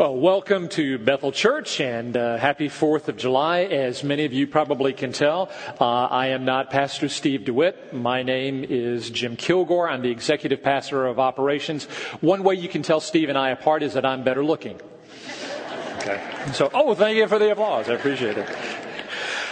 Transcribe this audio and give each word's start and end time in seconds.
Well, 0.00 0.16
welcome 0.16 0.70
to 0.70 0.96
Bethel 0.96 1.30
Church 1.30 1.78
and 1.78 2.16
uh, 2.16 2.38
happy 2.38 2.70
4th 2.70 3.08
of 3.08 3.18
July. 3.18 3.64
As 3.64 4.02
many 4.02 4.24
of 4.24 4.32
you 4.32 4.46
probably 4.46 4.94
can 4.94 5.12
tell, 5.12 5.50
uh, 5.78 5.84
I 5.84 6.28
am 6.28 6.46
not 6.46 6.70
Pastor 6.70 7.10
Steve 7.10 7.44
DeWitt. 7.44 7.92
My 7.92 8.22
name 8.22 8.64
is 8.64 9.10
Jim 9.10 9.36
Killgore. 9.36 9.90
I'm 9.90 10.00
the 10.00 10.10
executive 10.10 10.62
pastor 10.62 11.04
of 11.04 11.18
operations. 11.18 11.84
One 12.22 12.44
way 12.44 12.54
you 12.54 12.66
can 12.66 12.80
tell 12.80 13.00
Steve 13.00 13.28
and 13.28 13.36
I 13.36 13.50
apart 13.50 13.82
is 13.82 13.92
that 13.92 14.06
I'm 14.06 14.24
better 14.24 14.42
looking. 14.42 14.80
Okay. 15.98 16.18
So, 16.54 16.70
oh, 16.72 16.94
thank 16.94 17.18
you 17.18 17.28
for 17.28 17.38
the 17.38 17.52
applause. 17.52 17.90
I 17.90 17.92
appreciate 17.92 18.38
it. 18.38 18.48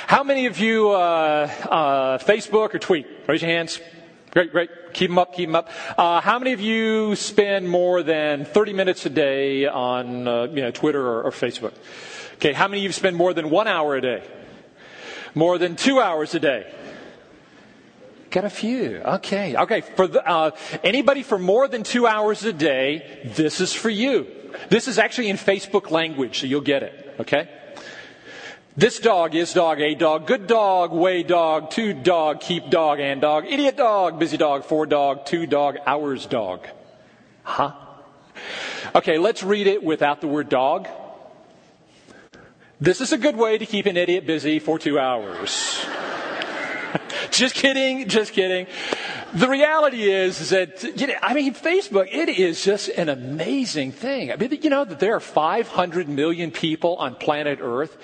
How 0.07 0.25
many 0.25 0.47
of 0.47 0.59
you 0.59 0.93
uh, 0.93 1.51
uh 1.69 2.17
Facebook 2.17 2.75
or 2.75 2.79
tweet? 2.79 3.07
Raise 3.27 3.43
your 3.43 3.51
hands. 3.51 3.81
Great, 4.31 4.53
great. 4.53 4.71
Keep 4.93 5.11
them 5.11 5.19
up, 5.19 5.35
keep 5.35 5.49
them 5.49 5.57
up. 5.57 5.71
Uh, 5.97 6.21
how 6.21 6.39
many 6.39 6.53
of 6.53 6.61
you 6.61 7.17
spend 7.17 7.69
more 7.69 8.03
than 8.03 8.45
30 8.45 8.73
minutes 8.75 9.07
a 9.07 9.11
day 9.11 9.67
on 9.67 10.29
uh, 10.29 10.43
you 10.45 10.61
know, 10.61 10.71
Twitter 10.71 11.01
or, 11.01 11.23
or, 11.23 11.31
Facebook? 11.31 11.73
Okay, 12.35 12.53
how 12.53 12.69
many 12.69 12.83
of 12.83 12.85
you 12.85 12.93
spend 12.93 13.17
more 13.17 13.33
than 13.33 13.49
one 13.49 13.67
hour 13.67 13.97
a 13.97 14.01
day? 14.01 14.23
More 15.35 15.57
than 15.57 15.77
two 15.77 16.01
hours 16.01 16.35
a 16.35 16.41
day? 16.41 16.71
Got 18.31 18.45
a 18.45 18.51
few. 18.51 18.99
Okay, 18.99 19.57
okay. 19.57 19.81
For 19.81 20.07
the, 20.07 20.27
uh, 20.29 20.51
anybody 20.85 21.23
for 21.23 21.39
more 21.39 21.67
than 21.67 21.83
two 21.83 22.07
hours 22.07 22.45
a 22.45 22.53
day, 22.53 23.23
this 23.35 23.61
is 23.61 23.73
for 23.73 23.89
you. 23.89 24.27
This 24.69 24.89
is 24.89 24.99
actually 24.99 25.31
in 25.31 25.37
Facebook 25.37 25.91
language, 25.91 26.41
so 26.41 26.47
you'll 26.47 26.61
get 26.61 26.83
it. 26.83 27.15
Okay? 27.21 27.49
This 28.79 29.01
dog 29.01 29.35
is 29.35 29.53
dog, 29.55 29.81
a 29.81 29.97
dog, 29.97 30.29
good 30.29 30.47
dog, 30.47 30.93
way 30.93 31.25
dog, 31.25 31.73
two 31.73 31.93
dog, 31.93 32.41
keep 32.41 32.71
dog, 32.71 33.01
and 33.01 33.21
dog, 33.21 33.45
idiot 33.47 33.77
dog, 33.77 34.21
busy 34.21 34.37
dog, 34.37 34.65
four 34.65 34.87
dog, 34.87 35.27
two 35.27 35.49
dog, 35.49 35.79
hours 35.85 36.27
dog. 36.27 36.65
Huh? 37.43 37.73
Okay, 38.95 39.19
let's 39.19 39.43
read 39.43 39.67
it 39.67 39.83
without 39.83 40.21
the 40.21 40.29
word 40.29 40.49
dog. 40.49 40.87
This 42.81 43.01
is 43.01 43.11
a 43.11 43.19
good 43.19 43.37
way 43.37 43.59
to 43.59 43.67
keep 43.67 43.87
an 43.87 43.97
idiot 43.97 44.29
busy 44.29 44.61
for 44.61 44.79
two 44.79 44.97
hours. 44.97 45.85
Just 47.31 47.55
kidding, 47.55 48.09
just 48.09 48.33
kidding. 48.33 48.67
The 49.35 49.49
reality 49.49 50.11
is, 50.11 50.41
is 50.41 50.51
that, 50.51 51.01
you 51.01 51.07
know, 51.07 51.15
I 51.23 51.35
mean, 51.35 51.55
Facebook, 51.55 52.09
it 52.11 52.29
is 52.29 52.65
just 52.65 52.89
an 52.89 53.09
amazing 53.09 53.93
thing. 53.93 54.33
I 54.33 54.37
mean, 54.37 54.59
you 54.63 54.71
know 54.71 54.85
that 54.85 55.01
there 55.01 55.15
are 55.15 55.21
500 55.21 56.09
million 56.09 56.51
people 56.51 56.97
on 56.97 57.15
planet 57.15 57.59
Earth 57.61 57.97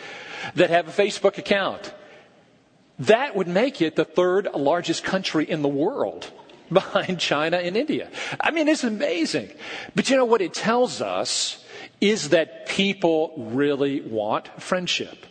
that 0.55 0.71
have 0.71 0.89
a 0.89 0.91
Facebook 0.91 1.39
account. 1.39 1.95
That 2.99 3.35
would 3.35 3.49
make 3.49 3.81
it 3.83 3.97
the 3.97 4.05
third 4.05 4.49
largest 4.55 5.03
country 5.03 5.49
in 5.49 5.63
the 5.63 5.69
world 5.69 6.31
behind 6.73 7.19
China 7.19 7.57
and 7.57 7.77
India. 7.77 8.11
I 8.41 8.51
mean, 8.51 8.69
it's 8.69 8.85
amazing. 8.85 9.51
But 9.95 10.11
you 10.11 10.17
know 10.17 10.25
what 10.25 10.43
it 10.43 10.55
tells 10.55 11.01
us 11.01 11.65
is 12.01 12.31
that 12.31 12.67
people 12.67 13.33
really 13.37 14.01
want 14.01 14.49
friendship. 14.61 15.27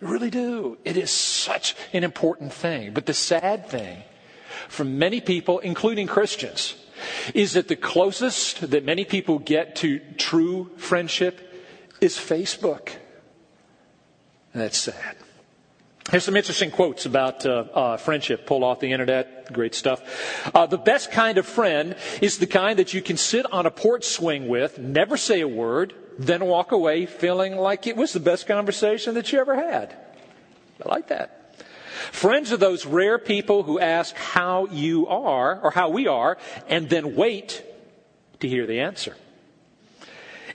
They 0.00 0.06
really 0.06 0.30
do. 0.30 0.78
It 0.84 0.96
is 0.96 1.10
such 1.10 1.74
an 1.92 2.04
important 2.04 2.52
thing. 2.52 2.92
But 2.92 3.06
the 3.06 3.14
sad 3.14 3.68
thing 3.68 4.02
for 4.68 4.84
many 4.84 5.20
people, 5.20 5.58
including 5.60 6.06
Christians, 6.06 6.74
is 7.34 7.54
that 7.54 7.68
the 7.68 7.76
closest 7.76 8.70
that 8.70 8.84
many 8.84 9.04
people 9.04 9.38
get 9.38 9.76
to 9.76 10.00
true 10.16 10.70
friendship 10.76 11.40
is 12.00 12.16
Facebook. 12.16 12.90
And 14.52 14.62
that's 14.62 14.78
sad. 14.78 15.16
Here's 16.10 16.24
some 16.24 16.36
interesting 16.36 16.70
quotes 16.70 17.04
about 17.04 17.44
uh, 17.44 17.64
uh, 17.74 17.96
friendship 17.96 18.46
pulled 18.46 18.62
off 18.62 18.78
the 18.78 18.92
internet. 18.92 19.52
Great 19.52 19.74
stuff. 19.74 20.50
Uh, 20.54 20.66
the 20.66 20.78
best 20.78 21.10
kind 21.10 21.36
of 21.36 21.46
friend 21.46 21.96
is 22.22 22.38
the 22.38 22.46
kind 22.46 22.78
that 22.78 22.94
you 22.94 23.02
can 23.02 23.16
sit 23.16 23.44
on 23.52 23.66
a 23.66 23.72
porch 23.72 24.04
swing 24.04 24.46
with, 24.46 24.78
never 24.78 25.16
say 25.16 25.40
a 25.40 25.48
word, 25.48 25.94
then 26.18 26.44
walk 26.44 26.72
away 26.72 27.06
feeling 27.06 27.56
like 27.56 27.86
it 27.86 27.96
was 27.96 28.12
the 28.12 28.20
best 28.20 28.46
conversation 28.46 29.14
that 29.14 29.32
you 29.32 29.38
ever 29.38 29.54
had. 29.54 29.96
I 30.84 30.88
like 30.88 31.08
that. 31.08 31.54
Friends 32.12 32.52
are 32.52 32.56
those 32.56 32.86
rare 32.86 33.18
people 33.18 33.62
who 33.62 33.80
ask 33.80 34.14
how 34.16 34.66
you 34.66 35.06
are 35.06 35.60
or 35.60 35.70
how 35.70 35.88
we 35.88 36.06
are 36.06 36.38
and 36.68 36.88
then 36.88 37.16
wait 37.16 37.62
to 38.40 38.48
hear 38.48 38.66
the 38.66 38.80
answer. 38.80 39.16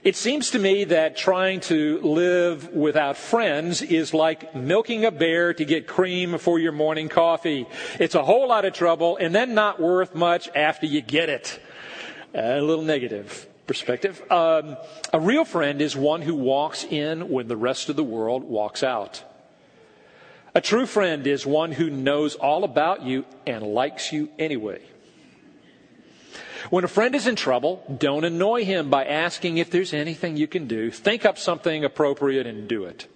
It 0.04 0.16
seems 0.16 0.50
to 0.50 0.58
me 0.58 0.84
that 0.84 1.16
trying 1.16 1.60
to 1.60 2.00
live 2.00 2.70
without 2.70 3.16
friends 3.16 3.82
is 3.82 4.12
like 4.12 4.52
milking 4.54 5.04
a 5.04 5.12
bear 5.12 5.54
to 5.54 5.64
get 5.64 5.86
cream 5.86 6.38
for 6.38 6.58
your 6.58 6.72
morning 6.72 7.08
coffee. 7.08 7.66
It's 8.00 8.16
a 8.16 8.24
whole 8.24 8.48
lot 8.48 8.64
of 8.64 8.72
trouble 8.72 9.16
and 9.16 9.32
then 9.32 9.54
not 9.54 9.80
worth 9.80 10.14
much 10.14 10.48
after 10.56 10.86
you 10.86 11.02
get 11.02 11.28
it. 11.28 11.60
A 12.34 12.60
little 12.60 12.84
negative 12.84 13.46
perspective. 13.66 14.22
Um, 14.30 14.76
a 15.12 15.20
real 15.20 15.44
friend 15.44 15.80
is 15.80 15.96
one 15.96 16.22
who 16.22 16.34
walks 16.34 16.84
in 16.84 17.28
when 17.28 17.48
the 17.48 17.56
rest 17.56 17.88
of 17.88 17.96
the 17.96 18.04
world 18.04 18.44
walks 18.44 18.82
out. 18.82 19.22
A 20.54 20.60
true 20.60 20.86
friend 20.86 21.26
is 21.26 21.46
one 21.46 21.72
who 21.72 21.88
knows 21.88 22.34
all 22.34 22.64
about 22.64 23.02
you 23.02 23.24
and 23.46 23.62
likes 23.62 24.12
you 24.12 24.28
anyway. 24.38 24.82
When 26.70 26.84
a 26.84 26.88
friend 26.88 27.14
is 27.14 27.26
in 27.26 27.36
trouble, 27.36 27.82
don't 27.98 28.24
annoy 28.24 28.64
him 28.64 28.90
by 28.90 29.04
asking 29.04 29.58
if 29.58 29.70
there's 29.70 29.94
anything 29.94 30.36
you 30.36 30.46
can 30.46 30.68
do. 30.68 30.90
Think 30.90 31.24
up 31.24 31.38
something 31.38 31.84
appropriate 31.84 32.46
and 32.46 32.68
do 32.68 32.84
it. 32.84 33.08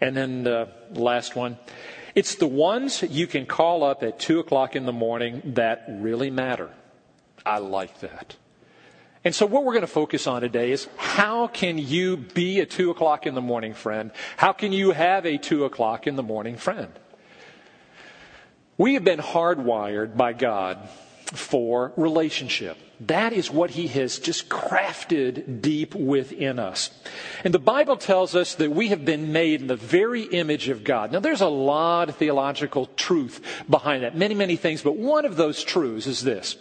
And 0.00 0.16
then 0.16 0.42
the 0.42 0.68
last 0.90 1.36
one. 1.36 1.58
It's 2.14 2.34
the 2.34 2.46
ones 2.46 3.02
you 3.02 3.26
can 3.26 3.46
call 3.46 3.84
up 3.84 4.02
at 4.02 4.18
two 4.18 4.38
o'clock 4.38 4.76
in 4.76 4.84
the 4.84 4.92
morning 4.92 5.40
that 5.54 5.84
really 5.88 6.30
matter. 6.30 6.70
I 7.46 7.58
like 7.58 8.00
that. 8.00 8.36
And 9.24 9.34
so 9.34 9.46
what 9.46 9.64
we're 9.64 9.72
going 9.72 9.82
to 9.82 9.86
focus 9.86 10.26
on 10.26 10.42
today 10.42 10.72
is 10.72 10.88
how 10.96 11.46
can 11.46 11.78
you 11.78 12.16
be 12.16 12.60
a 12.60 12.66
two 12.66 12.90
o'clock 12.90 13.26
in 13.26 13.34
the 13.34 13.40
morning 13.40 13.72
friend? 13.72 14.10
How 14.36 14.52
can 14.52 14.72
you 14.72 14.90
have 14.90 15.24
a 15.26 15.38
two 15.38 15.64
o'clock 15.64 16.06
in 16.06 16.16
the 16.16 16.22
morning 16.22 16.56
friend? 16.56 16.92
We 18.76 18.94
have 18.94 19.04
been 19.04 19.20
hardwired 19.20 20.16
by 20.16 20.32
God 20.32 20.88
for 21.26 21.92
relationship. 21.96 22.76
That 23.06 23.32
is 23.32 23.50
what 23.50 23.70
he 23.70 23.88
has 23.88 24.20
just 24.20 24.48
crafted 24.48 25.60
deep 25.60 25.92
within 25.92 26.60
us. 26.60 26.90
And 27.42 27.52
the 27.52 27.58
Bible 27.58 27.96
tells 27.96 28.36
us 28.36 28.54
that 28.56 28.70
we 28.70 28.88
have 28.88 29.04
been 29.04 29.32
made 29.32 29.62
in 29.62 29.66
the 29.66 29.74
very 29.74 30.22
image 30.22 30.68
of 30.68 30.84
God. 30.84 31.10
Now, 31.10 31.18
there's 31.18 31.40
a 31.40 31.48
lot 31.48 32.10
of 32.10 32.16
theological 32.16 32.86
truth 32.94 33.64
behind 33.68 34.04
that, 34.04 34.16
many, 34.16 34.36
many 34.36 34.54
things, 34.54 34.82
but 34.82 34.96
one 34.96 35.24
of 35.24 35.34
those 35.34 35.64
truths 35.64 36.06
is 36.06 36.22
this 36.22 36.56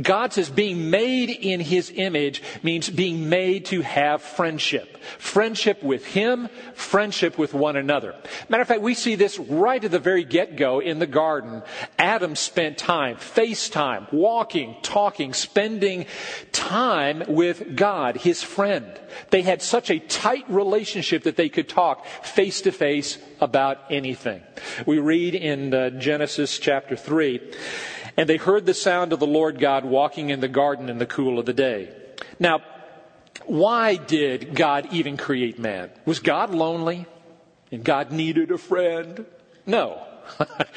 God 0.00 0.34
says 0.34 0.50
being 0.50 0.90
made 0.90 1.30
in 1.30 1.60
his 1.60 1.90
image 1.94 2.42
means 2.62 2.90
being 2.90 3.30
made 3.30 3.64
to 3.66 3.80
have 3.80 4.20
friendship. 4.20 4.98
Friendship 5.16 5.82
with 5.82 6.04
him, 6.04 6.50
friendship 6.74 7.38
with 7.38 7.54
one 7.54 7.76
another. 7.76 8.14
Matter 8.50 8.62
of 8.62 8.68
fact, 8.68 8.82
we 8.82 8.92
see 8.92 9.14
this 9.14 9.38
right 9.38 9.82
at 9.82 9.90
the 9.90 9.98
very 9.98 10.24
get 10.24 10.56
go 10.56 10.80
in 10.80 10.98
the 10.98 11.06
garden. 11.06 11.62
Adam 11.98 12.36
spent 12.36 12.76
time, 12.76 13.16
FaceTime, 13.16 14.12
walking, 14.12 14.76
talking, 14.82 15.32
spending 15.32 15.77
spending 15.78 16.06
time 16.50 17.22
with 17.28 17.76
God, 17.76 18.16
his 18.16 18.42
friend. 18.42 18.84
They 19.30 19.42
had 19.42 19.62
such 19.62 19.90
a 19.90 20.00
tight 20.00 20.44
relationship 20.48 21.22
that 21.22 21.36
they 21.36 21.48
could 21.48 21.68
talk 21.68 22.04
face 22.24 22.62
to 22.62 22.72
face 22.72 23.16
about 23.40 23.78
anything. 23.88 24.42
We 24.86 24.98
read 24.98 25.36
in 25.36 25.72
uh, 25.72 25.90
Genesis 25.90 26.58
chapter 26.58 26.96
3, 26.96 27.40
and 28.16 28.28
they 28.28 28.38
heard 28.38 28.66
the 28.66 28.74
sound 28.74 29.12
of 29.12 29.20
the 29.20 29.26
Lord 29.26 29.60
God 29.60 29.84
walking 29.84 30.30
in 30.30 30.40
the 30.40 30.48
garden 30.48 30.88
in 30.88 30.98
the 30.98 31.06
cool 31.06 31.38
of 31.38 31.46
the 31.46 31.52
day. 31.52 31.94
Now, 32.40 32.60
why 33.46 33.94
did 33.94 34.56
God 34.56 34.88
even 34.90 35.16
create 35.16 35.60
man? 35.60 35.90
Was 36.06 36.18
God 36.18 36.50
lonely 36.50 37.06
and 37.70 37.84
God 37.84 38.10
needed 38.10 38.50
a 38.50 38.58
friend? 38.58 39.26
No. 39.64 40.02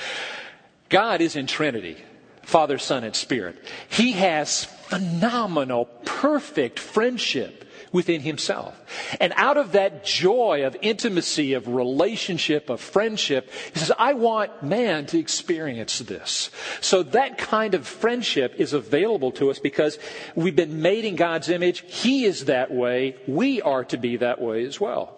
God 0.89 1.21
is 1.21 1.35
in 1.35 1.47
Trinity. 1.47 1.97
Father, 2.43 2.77
Son, 2.77 3.03
and 3.03 3.15
Spirit. 3.15 3.55
He 3.89 4.11
has 4.11 4.67
phenomenal, 4.91 5.85
perfect 6.03 6.77
friendship 6.77 7.63
within 7.93 8.19
himself. 8.19 8.77
And 9.21 9.31
out 9.37 9.55
of 9.55 9.71
that 9.71 10.03
joy 10.03 10.65
of 10.65 10.75
intimacy, 10.81 11.53
of 11.53 11.69
relationship, 11.69 12.69
of 12.69 12.81
friendship, 12.81 13.49
he 13.73 13.79
says, 13.79 13.93
I 13.97 14.13
want 14.13 14.63
man 14.63 15.05
to 15.07 15.17
experience 15.17 15.99
this. 15.99 16.49
So 16.81 17.03
that 17.03 17.37
kind 17.37 17.73
of 17.73 17.87
friendship 17.87 18.55
is 18.57 18.73
available 18.73 19.31
to 19.33 19.49
us 19.49 19.59
because 19.59 19.97
we've 20.35 20.55
been 20.57 20.81
made 20.81 21.05
in 21.05 21.15
God's 21.15 21.47
image. 21.47 21.85
He 21.87 22.25
is 22.25 22.45
that 22.45 22.69
way. 22.69 23.15
We 23.27 23.61
are 23.61 23.85
to 23.85 23.97
be 23.97 24.17
that 24.17 24.41
way 24.41 24.65
as 24.65 24.79
well. 24.79 25.17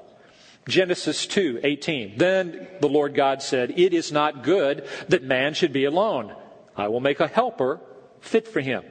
Genesis 0.69 1.25
2, 1.25 1.61
18. 1.63 2.17
Then 2.17 2.67
the 2.79 2.87
Lord 2.87 3.15
God 3.15 3.41
said, 3.41 3.71
It 3.71 3.93
is 3.93 4.11
not 4.11 4.43
good 4.43 4.87
that 5.09 5.23
man 5.23 5.55
should 5.55 5.73
be 5.73 5.85
alone. 5.85 6.33
I 6.77 6.89
will 6.89 7.01
make 7.01 7.19
a 7.19 7.27
helper 7.27 7.81
fit 8.21 8.47
for 8.47 8.61
him. 8.61 8.83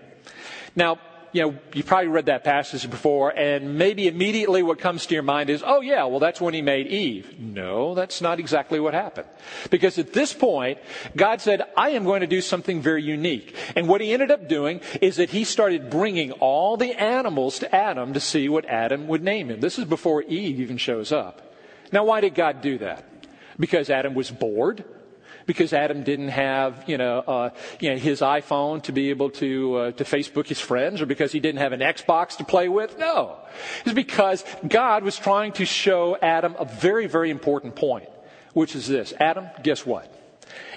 Now, 0.74 0.98
you 1.32 1.42
know, 1.42 1.58
you 1.72 1.82
probably 1.82 2.08
read 2.08 2.26
that 2.26 2.44
passage 2.44 2.88
before, 2.88 3.30
and 3.30 3.78
maybe 3.78 4.06
immediately 4.06 4.62
what 4.62 4.78
comes 4.78 5.06
to 5.06 5.14
your 5.14 5.22
mind 5.22 5.48
is, 5.48 5.62
oh 5.64 5.80
yeah, 5.80 6.04
well 6.04 6.20
that's 6.20 6.40
when 6.40 6.52
he 6.52 6.60
made 6.60 6.88
Eve. 6.88 7.38
No, 7.38 7.94
that's 7.94 8.20
not 8.20 8.38
exactly 8.38 8.78
what 8.78 8.92
happened. 8.92 9.26
Because 9.70 9.98
at 9.98 10.12
this 10.12 10.34
point, 10.34 10.78
God 11.16 11.40
said, 11.40 11.62
I 11.74 11.90
am 11.90 12.04
going 12.04 12.20
to 12.20 12.26
do 12.26 12.42
something 12.42 12.82
very 12.82 13.02
unique. 13.02 13.56
And 13.74 13.88
what 13.88 14.02
he 14.02 14.12
ended 14.12 14.30
up 14.30 14.46
doing 14.46 14.82
is 15.00 15.16
that 15.16 15.30
he 15.30 15.44
started 15.44 15.88
bringing 15.88 16.32
all 16.32 16.76
the 16.76 16.92
animals 17.00 17.58
to 17.60 17.74
Adam 17.74 18.12
to 18.12 18.20
see 18.20 18.48
what 18.50 18.66
Adam 18.66 19.08
would 19.08 19.22
name 19.22 19.50
him. 19.50 19.60
This 19.60 19.78
is 19.78 19.86
before 19.86 20.22
Eve 20.22 20.60
even 20.60 20.76
shows 20.76 21.12
up. 21.12 21.54
Now 21.92 22.04
why 22.04 22.20
did 22.20 22.34
God 22.34 22.60
do 22.60 22.78
that? 22.78 23.06
Because 23.58 23.88
Adam 23.88 24.14
was 24.14 24.30
bored 24.30 24.84
because 25.46 25.72
Adam 25.72 26.02
didn't 26.02 26.28
have, 26.28 26.84
you 26.88 26.98
know, 26.98 27.18
uh, 27.20 27.50
you 27.80 27.90
know 27.90 27.96
his 27.96 28.20
iPhone 28.20 28.82
to 28.84 28.92
be 28.92 29.10
able 29.10 29.30
to 29.30 29.76
uh, 29.76 29.90
to 29.92 30.04
Facebook 30.04 30.46
his 30.46 30.60
friends, 30.60 31.00
or 31.00 31.06
because 31.06 31.32
he 31.32 31.40
didn't 31.40 31.60
have 31.60 31.72
an 31.72 31.80
Xbox 31.80 32.36
to 32.38 32.44
play 32.44 32.68
with. 32.68 32.98
No, 32.98 33.36
it's 33.84 33.94
because 33.94 34.44
God 34.66 35.04
was 35.04 35.16
trying 35.16 35.52
to 35.52 35.64
show 35.64 36.16
Adam 36.20 36.54
a 36.58 36.64
very, 36.64 37.06
very 37.06 37.30
important 37.30 37.74
point, 37.74 38.08
which 38.52 38.74
is 38.74 38.86
this: 38.86 39.12
Adam, 39.18 39.48
guess 39.62 39.86
what? 39.86 40.12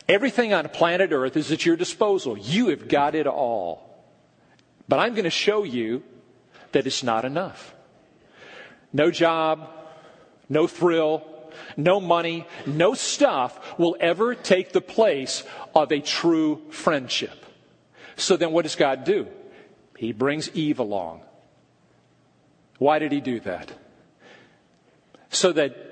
Everything 0.07 0.53
on 0.53 0.69
planet 0.69 1.11
Earth 1.11 1.35
is 1.35 1.51
at 1.51 1.65
your 1.65 1.75
disposal. 1.75 2.37
You 2.37 2.69
have 2.69 2.87
got 2.87 3.15
it 3.15 3.25
all. 3.27 3.85
But 4.87 4.99
I'm 4.99 5.13
going 5.13 5.23
to 5.23 5.31
show 5.31 5.63
you 5.63 6.03
that 6.73 6.85
it's 6.85 7.03
not 7.03 7.25
enough. 7.25 7.73
No 8.93 9.09
job, 9.09 9.67
no 10.47 10.67
thrill, 10.67 11.23
no 11.77 11.99
money, 11.99 12.45
no 12.65 12.93
stuff 12.93 13.77
will 13.77 13.95
ever 13.99 14.35
take 14.35 14.71
the 14.71 14.81
place 14.81 15.43
of 15.73 15.91
a 15.91 15.99
true 15.99 16.61
friendship. 16.69 17.45
So 18.15 18.37
then 18.37 18.51
what 18.51 18.63
does 18.63 18.75
God 18.75 19.03
do? 19.03 19.27
He 19.97 20.11
brings 20.11 20.49
Eve 20.51 20.79
along. 20.79 21.21
Why 22.77 22.99
did 22.99 23.11
he 23.11 23.21
do 23.21 23.39
that? 23.41 23.71
So 25.29 25.51
that 25.53 25.85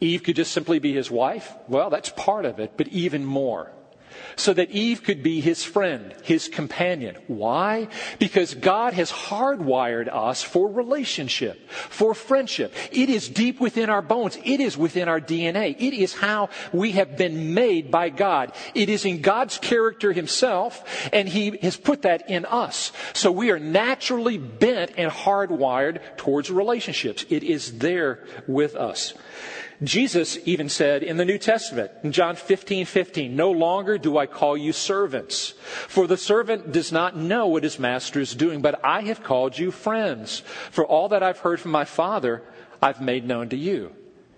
Eve 0.00 0.22
could 0.22 0.36
just 0.36 0.52
simply 0.52 0.78
be 0.78 0.92
his 0.92 1.10
wife? 1.10 1.52
Well, 1.68 1.90
that's 1.90 2.10
part 2.10 2.44
of 2.44 2.60
it, 2.60 2.72
but 2.76 2.88
even 2.88 3.24
more 3.24 3.70
so 4.36 4.52
that 4.52 4.70
Eve 4.70 5.02
could 5.02 5.22
be 5.22 5.40
his 5.40 5.64
friend, 5.64 6.14
his 6.22 6.48
companion. 6.48 7.16
Why? 7.26 7.88
Because 8.18 8.54
God 8.54 8.92
has 8.94 9.10
hardwired 9.10 10.08
us 10.14 10.42
for 10.42 10.70
relationship, 10.70 11.68
for 11.70 12.14
friendship. 12.14 12.72
It 12.92 13.08
is 13.08 13.28
deep 13.28 13.60
within 13.60 13.90
our 13.90 14.02
bones. 14.02 14.38
It 14.44 14.60
is 14.60 14.76
within 14.76 15.08
our 15.08 15.20
DNA. 15.20 15.76
It 15.78 15.94
is 15.94 16.14
how 16.14 16.50
we 16.72 16.92
have 16.92 17.16
been 17.16 17.54
made 17.54 17.90
by 17.90 18.10
God. 18.10 18.52
It 18.74 18.88
is 18.88 19.04
in 19.04 19.20
God's 19.20 19.58
character 19.58 20.12
himself, 20.12 21.08
and 21.12 21.28
he 21.28 21.56
has 21.58 21.76
put 21.76 22.02
that 22.02 22.30
in 22.30 22.44
us. 22.44 22.92
So 23.12 23.32
we 23.32 23.50
are 23.50 23.58
naturally 23.58 24.38
bent 24.38 24.92
and 24.96 25.10
hardwired 25.10 26.00
towards 26.16 26.50
relationships. 26.50 27.24
It 27.28 27.42
is 27.42 27.78
there 27.78 28.24
with 28.46 28.76
us. 28.76 29.14
Jesus 29.82 30.38
even 30.44 30.68
said 30.68 31.04
in 31.04 31.18
the 31.18 31.24
New 31.24 31.38
Testament, 31.38 31.92
in 32.02 32.10
John 32.10 32.34
15, 32.34 32.84
15, 32.84 33.36
no 33.36 33.52
longer 33.52 33.96
do 33.96 34.18
I 34.18 34.26
call 34.26 34.56
you 34.56 34.72
servants, 34.72 35.54
for 35.86 36.08
the 36.08 36.16
servant 36.16 36.72
does 36.72 36.90
not 36.90 37.16
know 37.16 37.46
what 37.46 37.62
his 37.62 37.78
master 37.78 38.18
is 38.18 38.34
doing, 38.34 38.60
but 38.60 38.84
I 38.84 39.02
have 39.02 39.22
called 39.22 39.56
you 39.56 39.70
friends, 39.70 40.40
for 40.72 40.84
all 40.84 41.10
that 41.10 41.22
I've 41.22 41.38
heard 41.38 41.60
from 41.60 41.70
my 41.70 41.84
Father, 41.84 42.42
I've 42.82 43.00
made 43.00 43.24
known 43.24 43.50
to 43.50 43.56
you. 43.56 43.92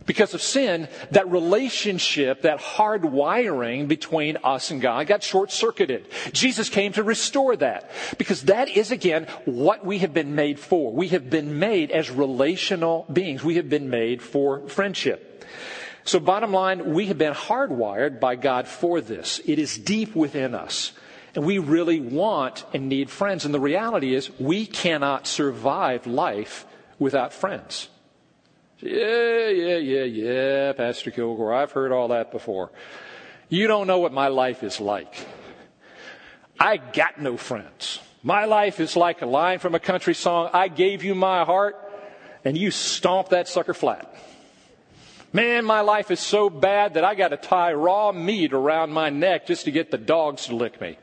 Because 0.06 0.34
of 0.34 0.42
sin, 0.42 0.88
that 1.12 1.30
relationship, 1.30 2.42
that 2.42 2.60
hard 2.60 3.04
wiring 3.04 3.86
between 3.86 4.38
us 4.42 4.70
and 4.70 4.80
God 4.80 5.06
got 5.06 5.22
short 5.22 5.52
circuited. 5.52 6.08
Jesus 6.32 6.68
came 6.68 6.92
to 6.94 7.02
restore 7.02 7.54
that. 7.56 7.90
Because 8.18 8.42
that 8.44 8.68
is 8.68 8.90
again 8.90 9.26
what 9.44 9.84
we 9.84 9.98
have 9.98 10.12
been 10.12 10.34
made 10.34 10.58
for. 10.58 10.92
We 10.92 11.08
have 11.08 11.30
been 11.30 11.58
made 11.58 11.90
as 11.90 12.10
relational 12.10 13.06
beings. 13.12 13.44
We 13.44 13.56
have 13.56 13.68
been 13.68 13.88
made 13.88 14.20
for 14.20 14.66
friendship. 14.68 15.29
So, 16.04 16.18
bottom 16.18 16.52
line, 16.52 16.94
we 16.94 17.06
have 17.06 17.18
been 17.18 17.34
hardwired 17.34 18.20
by 18.20 18.36
God 18.36 18.66
for 18.66 19.00
this. 19.00 19.40
It 19.44 19.58
is 19.58 19.76
deep 19.76 20.16
within 20.16 20.54
us. 20.54 20.92
And 21.34 21.44
we 21.44 21.58
really 21.58 22.00
want 22.00 22.64
and 22.72 22.88
need 22.88 23.10
friends. 23.10 23.44
And 23.44 23.54
the 23.54 23.60
reality 23.60 24.14
is, 24.14 24.30
we 24.40 24.66
cannot 24.66 25.26
survive 25.26 26.06
life 26.06 26.66
without 26.98 27.32
friends. 27.32 27.88
Yeah, 28.78 29.48
yeah, 29.48 29.76
yeah, 29.76 30.04
yeah, 30.04 30.72
Pastor 30.72 31.10
Killgore, 31.10 31.54
I've 31.54 31.72
heard 31.72 31.92
all 31.92 32.08
that 32.08 32.32
before. 32.32 32.70
You 33.50 33.66
don't 33.66 33.86
know 33.86 33.98
what 33.98 34.12
my 34.12 34.28
life 34.28 34.62
is 34.62 34.80
like. 34.80 35.14
I 36.58 36.78
got 36.78 37.20
no 37.20 37.36
friends. 37.36 38.00
My 38.22 38.46
life 38.46 38.80
is 38.80 38.96
like 38.96 39.22
a 39.22 39.26
line 39.26 39.58
from 39.58 39.74
a 39.74 39.80
country 39.80 40.14
song. 40.14 40.50
I 40.52 40.68
gave 40.68 41.04
you 41.04 41.14
my 41.14 41.44
heart, 41.44 41.76
and 42.44 42.56
you 42.56 42.70
stomped 42.70 43.30
that 43.30 43.48
sucker 43.48 43.74
flat. 43.74 44.14
Man, 45.32 45.64
my 45.64 45.80
life 45.80 46.10
is 46.10 46.18
so 46.18 46.50
bad 46.50 46.94
that 46.94 47.04
I 47.04 47.14
got 47.14 47.28
to 47.28 47.36
tie 47.36 47.72
raw 47.72 48.10
meat 48.10 48.52
around 48.52 48.92
my 48.92 49.10
neck 49.10 49.46
just 49.46 49.66
to 49.66 49.70
get 49.70 49.90
the 49.90 49.98
dogs 49.98 50.46
to 50.46 50.56
lick 50.56 50.80
me. 50.80 50.98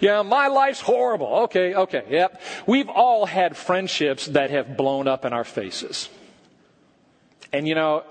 Yeah, 0.00 0.22
my 0.22 0.48
life's 0.48 0.80
horrible. 0.80 1.26
Okay, 1.44 1.74
okay, 1.74 2.04
yep. 2.10 2.40
We've 2.66 2.88
all 2.88 3.26
had 3.26 3.56
friendships 3.56 4.26
that 4.26 4.50
have 4.50 4.76
blown 4.76 5.06
up 5.06 5.24
in 5.24 5.32
our 5.32 5.44
faces. 5.44 6.08
And 7.52 7.68
you 7.68 7.76
know, 7.76 8.02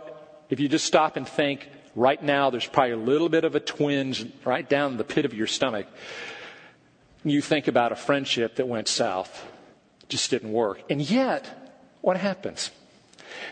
if 0.49 0.61
you 0.61 0.69
just 0.69 0.85
stop 0.85 1.17
and 1.17 1.27
think, 1.27 1.67
right 1.93 2.21
now 2.23 2.49
there's 2.49 2.65
probably 2.65 2.93
a 2.93 2.97
little 2.97 3.27
bit 3.27 3.43
of 3.43 3.55
a 3.55 3.59
twinge 3.59 4.25
right 4.45 4.67
down 4.67 4.95
the 4.95 5.03
pit 5.03 5.25
of 5.25 5.33
your 5.33 5.47
stomach. 5.47 5.87
You 7.25 7.41
think 7.41 7.67
about 7.67 7.91
a 7.91 7.95
friendship 7.95 8.55
that 8.55 8.67
went 8.67 8.87
south, 8.87 9.45
just 10.07 10.29
didn't 10.29 10.53
work. 10.53 10.81
And 10.89 11.01
yet, 11.01 11.75
what 12.01 12.17
happens? 12.17 12.71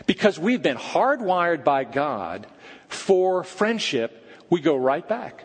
Because 0.06 0.38
we've 0.38 0.62
been 0.62 0.76
hardwired 0.76 1.64
by 1.64 1.84
God 1.84 2.46
for 2.88 3.44
friendship, 3.44 4.26
we 4.50 4.60
go 4.60 4.76
right 4.76 5.06
back. 5.06 5.44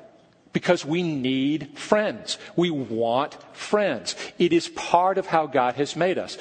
Because 0.53 0.83
we 0.83 1.03
need 1.03 1.77
friends. 1.77 2.37
We 2.55 2.71
want 2.71 3.37
friends. 3.55 4.15
It 4.39 4.53
is 4.53 4.69
part 4.69 5.17
of 5.17 5.27
how 5.27 5.45
God 5.45 5.75
has 5.75 5.95
made 5.95 6.17
us. 6.17 6.37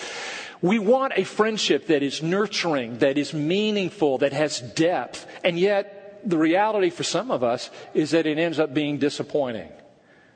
We 0.63 0.79
want 0.79 1.13
a 1.17 1.25
friendship 1.25 1.89
that 1.89 2.03
is 2.03 2.23
nurturing, 2.23 2.99
that 2.99 3.19
is 3.19 3.35
meaningful, 3.35 4.19
that 4.19 4.33
has 4.33 4.61
depth. 4.61 5.27
And 5.45 5.59
yet, 5.59 6.23
the 6.25 6.39
reality 6.39 6.91
for 6.91 7.03
some 7.05 7.31
of 7.31 7.45
us 7.45 7.71
is 7.95 8.13
that 8.13 8.27
it 8.27 8.39
ends 8.39 8.59
up 8.59 8.73
being 8.73 8.99
disappointing 8.99 9.71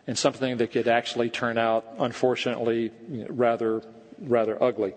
and 0.06 0.18
something 0.18 0.58
that 0.58 0.72
could 0.72 0.88
actually 0.88 1.30
turn 1.30 1.56
out, 1.56 1.86
unfortunately, 1.98 2.92
rather, 3.28 3.82
rather 4.18 4.62
ugly. 4.62 4.94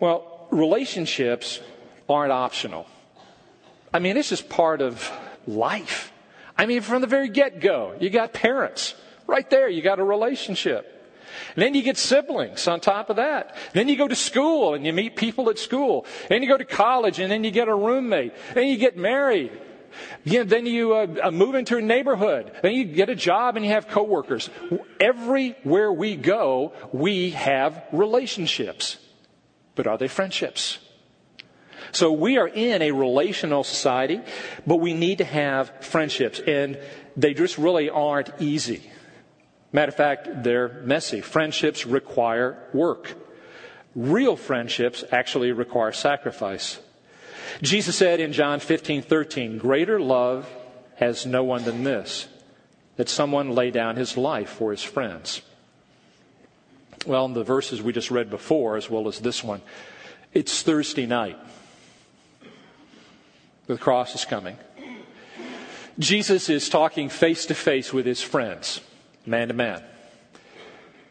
Well, 0.00 0.48
relationships 0.50 1.60
aren't 2.08 2.32
optional. 2.32 2.86
I 3.92 3.98
mean, 3.98 4.16
it's 4.16 4.28
just 4.28 4.48
part 4.48 4.80
of 4.82 5.10
life. 5.46 6.12
I 6.58 6.66
mean, 6.66 6.80
from 6.80 7.00
the 7.00 7.06
very 7.06 7.28
get 7.28 7.60
go, 7.60 7.94
you 8.00 8.10
got 8.10 8.32
parents. 8.32 8.94
Right 9.26 9.48
there, 9.50 9.68
you 9.68 9.82
got 9.82 9.98
a 9.98 10.04
relationship. 10.04 10.92
And 11.54 11.62
then 11.62 11.74
you 11.74 11.82
get 11.82 11.96
siblings 11.96 12.66
on 12.68 12.80
top 12.80 13.10
of 13.10 13.16
that. 13.16 13.56
Then 13.72 13.88
you 13.88 13.96
go 13.96 14.08
to 14.08 14.14
school 14.14 14.74
and 14.74 14.86
you 14.86 14.92
meet 14.92 15.16
people 15.16 15.50
at 15.50 15.58
school. 15.58 16.06
Then 16.28 16.42
you 16.42 16.48
go 16.48 16.56
to 16.56 16.64
college 16.64 17.18
and 17.18 17.30
then 17.30 17.44
you 17.44 17.50
get 17.50 17.68
a 17.68 17.74
roommate. 17.74 18.32
Then 18.54 18.68
you 18.68 18.76
get 18.76 18.96
married. 18.96 19.52
You 20.24 20.40
know, 20.40 20.44
then 20.44 20.66
you 20.66 20.94
uh 20.94 21.30
move 21.30 21.54
into 21.54 21.76
a 21.76 21.82
neighborhood. 21.82 22.52
Then 22.62 22.74
you 22.74 22.84
get 22.84 23.08
a 23.08 23.14
job 23.14 23.56
and 23.56 23.64
you 23.64 23.72
have 23.72 23.88
coworkers. 23.88 24.50
Everywhere 25.00 25.92
we 25.92 26.16
go, 26.16 26.72
we 26.92 27.30
have 27.30 27.82
relationships. 27.92 28.98
But 29.74 29.86
are 29.86 29.98
they 29.98 30.08
friendships? 30.08 30.78
So 31.96 32.12
we 32.12 32.36
are 32.36 32.46
in 32.46 32.82
a 32.82 32.90
relational 32.90 33.64
society, 33.64 34.20
but 34.66 34.76
we 34.76 34.92
need 34.92 35.16
to 35.16 35.24
have 35.24 35.72
friendships, 35.80 36.38
and 36.40 36.78
they 37.16 37.32
just 37.32 37.56
really 37.56 37.88
aren't 37.88 38.28
easy. 38.38 38.82
Matter 39.72 39.88
of 39.88 39.96
fact, 39.96 40.42
they're 40.42 40.82
messy. 40.84 41.22
Friendships 41.22 41.86
require 41.86 42.58
work. 42.74 43.14
Real 43.94 44.36
friendships 44.36 45.04
actually 45.10 45.52
require 45.52 45.90
sacrifice. 45.90 46.78
Jesus 47.62 47.96
said 47.96 48.20
in 48.20 48.34
John 48.34 48.60
15, 48.60 49.00
13, 49.00 49.56
greater 49.56 49.98
love 49.98 50.46
has 50.96 51.24
no 51.24 51.44
one 51.44 51.64
than 51.64 51.82
this, 51.82 52.28
that 52.96 53.08
someone 53.08 53.52
lay 53.52 53.70
down 53.70 53.96
his 53.96 54.18
life 54.18 54.50
for 54.50 54.70
his 54.70 54.82
friends. 54.82 55.40
Well, 57.06 57.24
in 57.24 57.32
the 57.32 57.42
verses 57.42 57.80
we 57.80 57.94
just 57.94 58.10
read 58.10 58.28
before, 58.28 58.76
as 58.76 58.90
well 58.90 59.08
as 59.08 59.18
this 59.18 59.42
one, 59.42 59.62
it's 60.34 60.60
Thursday 60.60 61.06
night. 61.06 61.38
The 63.66 63.76
cross 63.76 64.14
is 64.14 64.24
coming. 64.24 64.56
Jesus 65.98 66.48
is 66.48 66.68
talking 66.68 67.08
face 67.08 67.46
to 67.46 67.54
face 67.54 67.92
with 67.92 68.06
his 68.06 68.22
friends, 68.22 68.80
man 69.24 69.48
to 69.48 69.54
man. 69.54 69.82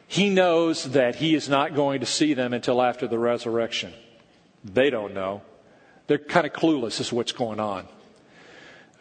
He 0.08 0.30
knows 0.30 0.92
that 0.92 1.16
he 1.16 1.34
is 1.36 1.50
not 1.50 1.76
going 1.76 2.00
to 2.02 2.06
see 2.06 2.34
them 2.34 2.54
until 2.54 2.82
after 2.82 3.08
the 3.08 3.18
resurrection. 3.18 3.94
They 4.64 4.90
don't 4.90 5.14
know. 5.14 5.42
They're 6.08 6.20
kind 6.20 6.46
of 6.46 6.54
clueless 6.54 7.00
as 7.00 7.10
to 7.10 7.16
what's 7.16 7.32
going 7.32 7.60
on. 7.60 7.88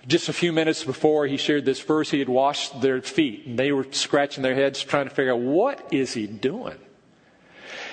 Just 0.06 0.28
a 0.28 0.32
few 0.32 0.52
minutes 0.52 0.84
before 0.84 1.26
he 1.26 1.36
shared 1.36 1.64
this 1.64 1.80
verse, 1.80 2.10
he 2.10 2.18
had 2.18 2.28
washed 2.28 2.80
their 2.80 3.00
feet, 3.00 3.46
and 3.46 3.58
they 3.58 3.72
were 3.72 3.86
scratching 3.90 4.42
their 4.42 4.54
heads 4.54 4.82
trying 4.82 5.08
to 5.08 5.14
figure 5.14 5.32
out 5.32 5.40
what 5.40 5.92
is 5.92 6.12
he 6.12 6.26
doing. 6.26 6.76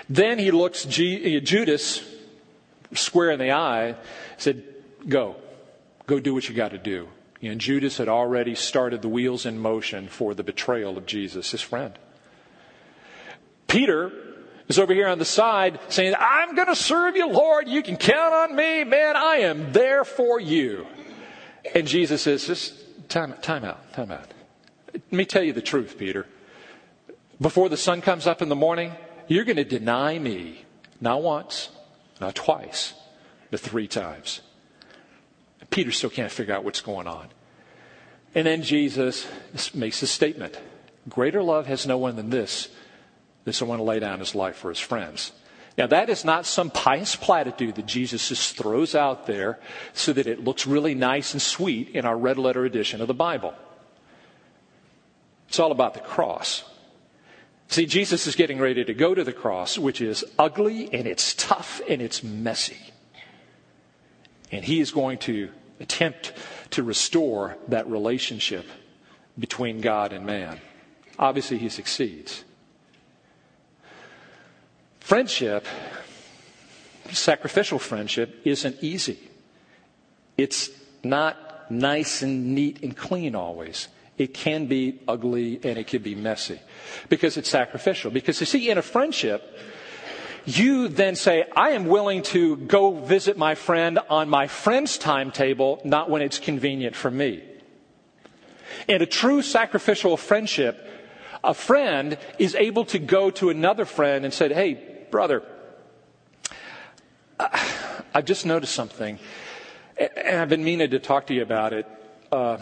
Then 0.09 0.39
he 0.39 0.51
looks 0.51 0.83
Judas 0.85 2.03
square 2.93 3.31
in 3.31 3.39
the 3.39 3.51
eye, 3.51 3.95
said, 4.37 4.63
Go, 5.07 5.35
go 6.11 6.19
do 6.19 6.33
what 6.33 6.49
you 6.49 6.53
got 6.53 6.71
to 6.71 6.77
do. 6.77 7.07
And 7.41 7.59
Judas 7.61 7.97
had 7.97 8.09
already 8.09 8.53
started 8.53 9.01
the 9.01 9.07
wheels 9.07 9.45
in 9.45 9.57
motion 9.57 10.09
for 10.09 10.33
the 10.33 10.43
betrayal 10.43 10.97
of 10.97 11.05
Jesus, 11.05 11.51
his 11.51 11.61
friend. 11.61 11.97
Peter 13.67 14.11
is 14.67 14.77
over 14.77 14.93
here 14.93 15.07
on 15.07 15.19
the 15.19 15.25
side 15.25 15.79
saying, 15.87 16.13
I'm 16.19 16.53
going 16.55 16.67
to 16.67 16.75
serve 16.75 17.15
you, 17.15 17.27
Lord. 17.29 17.69
You 17.69 17.81
can 17.81 17.95
count 17.95 18.33
on 18.33 18.55
me, 18.55 18.83
man. 18.83 19.15
I 19.15 19.37
am 19.37 19.71
there 19.71 20.03
for 20.03 20.39
you. 20.39 20.85
And 21.73 21.87
Jesus 21.87 22.23
says, 22.23 22.45
just 22.45 22.73
time, 23.09 23.33
time 23.41 23.63
out, 23.63 23.93
time 23.93 24.11
out. 24.11 24.27
Let 24.93 25.11
me 25.13 25.25
tell 25.25 25.43
you 25.43 25.53
the 25.53 25.61
truth, 25.61 25.97
Peter. 25.97 26.27
Before 27.39 27.69
the 27.69 27.77
sun 27.77 28.01
comes 28.01 28.27
up 28.27 28.41
in 28.41 28.49
the 28.49 28.55
morning, 28.55 28.91
you're 29.29 29.45
going 29.45 29.55
to 29.55 29.63
deny 29.63 30.19
me 30.19 30.65
not 30.99 31.23
once, 31.23 31.69
not 32.19 32.35
twice, 32.35 32.93
but 33.49 33.61
three 33.61 33.87
times. 33.87 34.41
Peter 35.71 35.91
still 35.91 36.09
can't 36.09 36.31
figure 36.31 36.53
out 36.53 36.63
what's 36.63 36.81
going 36.81 37.07
on. 37.07 37.27
And 38.35 38.45
then 38.45 38.61
Jesus 38.61 39.27
makes 39.73 40.01
a 40.03 40.07
statement 40.07 40.59
Greater 41.09 41.41
love 41.41 41.65
has 41.65 41.87
no 41.87 41.97
one 41.97 42.15
than 42.15 42.29
this, 42.29 42.69
that 43.45 43.53
someone 43.53 43.79
to 43.79 43.83
lay 43.83 43.99
down 43.99 44.19
his 44.19 44.35
life 44.35 44.55
for 44.55 44.69
his 44.69 44.79
friends. 44.79 45.31
Now, 45.77 45.87
that 45.87 46.09
is 46.09 46.23
not 46.23 46.45
some 46.45 46.69
pious 46.69 47.15
platitude 47.15 47.75
that 47.75 47.85
Jesus 47.85 48.29
just 48.29 48.57
throws 48.57 48.93
out 48.93 49.25
there 49.25 49.59
so 49.93 50.13
that 50.13 50.27
it 50.27 50.43
looks 50.43 50.67
really 50.67 50.93
nice 50.93 51.33
and 51.33 51.41
sweet 51.41 51.89
in 51.89 52.05
our 52.05 52.15
red 52.15 52.37
letter 52.37 52.65
edition 52.65 53.01
of 53.01 53.07
the 53.07 53.13
Bible. 53.13 53.55
It's 55.47 55.59
all 55.59 55.71
about 55.71 55.93
the 55.93 56.01
cross. 56.01 56.63
See, 57.69 57.85
Jesus 57.85 58.27
is 58.27 58.35
getting 58.35 58.59
ready 58.59 58.83
to 58.83 58.93
go 58.93 59.15
to 59.15 59.23
the 59.23 59.33
cross, 59.33 59.77
which 59.77 60.01
is 60.01 60.25
ugly 60.37 60.93
and 60.93 61.07
it's 61.07 61.33
tough 61.33 61.81
and 61.89 62.01
it's 62.01 62.21
messy. 62.21 62.77
And 64.51 64.63
he 64.63 64.81
is 64.81 64.91
going 64.91 65.17
to 65.19 65.49
attempt 65.81 66.33
to 66.71 66.83
restore 66.83 67.57
that 67.67 67.87
relationship 67.87 68.65
between 69.37 69.81
God 69.81 70.13
and 70.13 70.25
man. 70.25 70.61
Obviously, 71.19 71.57
he 71.57 71.69
succeeds. 71.69 72.43
Friendship, 74.99 75.65
sacrificial 77.11 77.79
friendship, 77.79 78.41
isn't 78.45 78.77
easy. 78.81 79.19
It's 80.37 80.69
not 81.03 81.69
nice 81.71 82.21
and 82.21 82.53
neat 82.55 82.81
and 82.83 82.95
clean 82.95 83.35
always. 83.35 83.87
It 84.17 84.33
can 84.33 84.67
be 84.67 84.99
ugly 85.07 85.59
and 85.63 85.77
it 85.77 85.87
can 85.87 86.01
be 86.01 86.15
messy 86.15 86.59
because 87.09 87.37
it's 87.37 87.49
sacrificial. 87.49 88.11
Because 88.11 88.39
you 88.39 88.45
see, 88.45 88.69
in 88.69 88.77
a 88.77 88.81
friendship, 88.81 89.57
you 90.45 90.87
then 90.87 91.15
say, 91.15 91.45
I 91.55 91.71
am 91.71 91.85
willing 91.85 92.23
to 92.23 92.57
go 92.57 92.91
visit 92.91 93.37
my 93.37 93.55
friend 93.55 93.99
on 94.09 94.29
my 94.29 94.47
friend's 94.47 94.97
timetable, 94.97 95.81
not 95.83 96.09
when 96.09 96.21
it's 96.21 96.39
convenient 96.39 96.95
for 96.95 97.11
me. 97.11 97.43
In 98.87 99.01
a 99.01 99.05
true 99.05 99.41
sacrificial 99.41 100.17
friendship, 100.17 100.87
a 101.43 101.53
friend 101.53 102.17
is 102.39 102.55
able 102.55 102.85
to 102.85 102.99
go 102.99 103.29
to 103.31 103.49
another 103.49 103.85
friend 103.85 104.25
and 104.25 104.33
say, 104.33 104.53
Hey, 104.53 105.05
brother, 105.09 105.43
I've 108.13 108.25
just 108.25 108.45
noticed 108.45 108.73
something, 108.73 109.19
and 109.97 110.37
I've 110.37 110.49
been 110.49 110.63
meaning 110.63 110.91
to 110.91 110.99
talk 110.99 111.27
to 111.27 111.33
you 111.33 111.41
about 111.41 111.73
it. 111.73 111.85
Uh, 112.31 112.57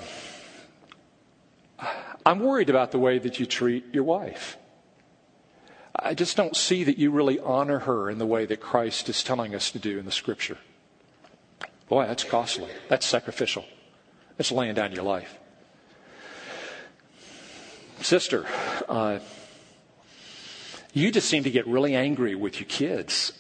I'm 2.25 2.39
worried 2.39 2.69
about 2.69 2.91
the 2.91 2.99
way 2.99 3.19
that 3.19 3.39
you 3.39 3.45
treat 3.45 3.93
your 3.93 4.03
wife. 4.03 4.57
I 6.01 6.13
just 6.13 6.37
don't 6.37 6.55
see 6.55 6.83
that 6.83 6.97
you 6.97 7.11
really 7.11 7.39
honor 7.39 7.79
her 7.79 8.09
in 8.09 8.17
the 8.17 8.25
way 8.25 8.45
that 8.45 8.59
Christ 8.59 9.09
is 9.09 9.23
telling 9.23 9.55
us 9.55 9.71
to 9.71 9.79
do 9.79 9.97
in 9.99 10.05
the 10.05 10.11
scripture. 10.11 10.57
Boy, 11.87 12.05
that's 12.05 12.23
costly. 12.23 12.69
That's 12.87 13.05
sacrificial. 13.05 13.65
That's 14.37 14.51
laying 14.51 14.75
down 14.75 14.91
your 14.91 15.03
life. 15.03 15.37
Sister, 18.01 18.45
uh, 18.87 19.19
you 20.93 21.11
just 21.11 21.27
seem 21.27 21.43
to 21.43 21.51
get 21.51 21.67
really 21.67 21.95
angry 21.95 22.35
with 22.35 22.59
your 22.59 22.67
kids. 22.67 23.33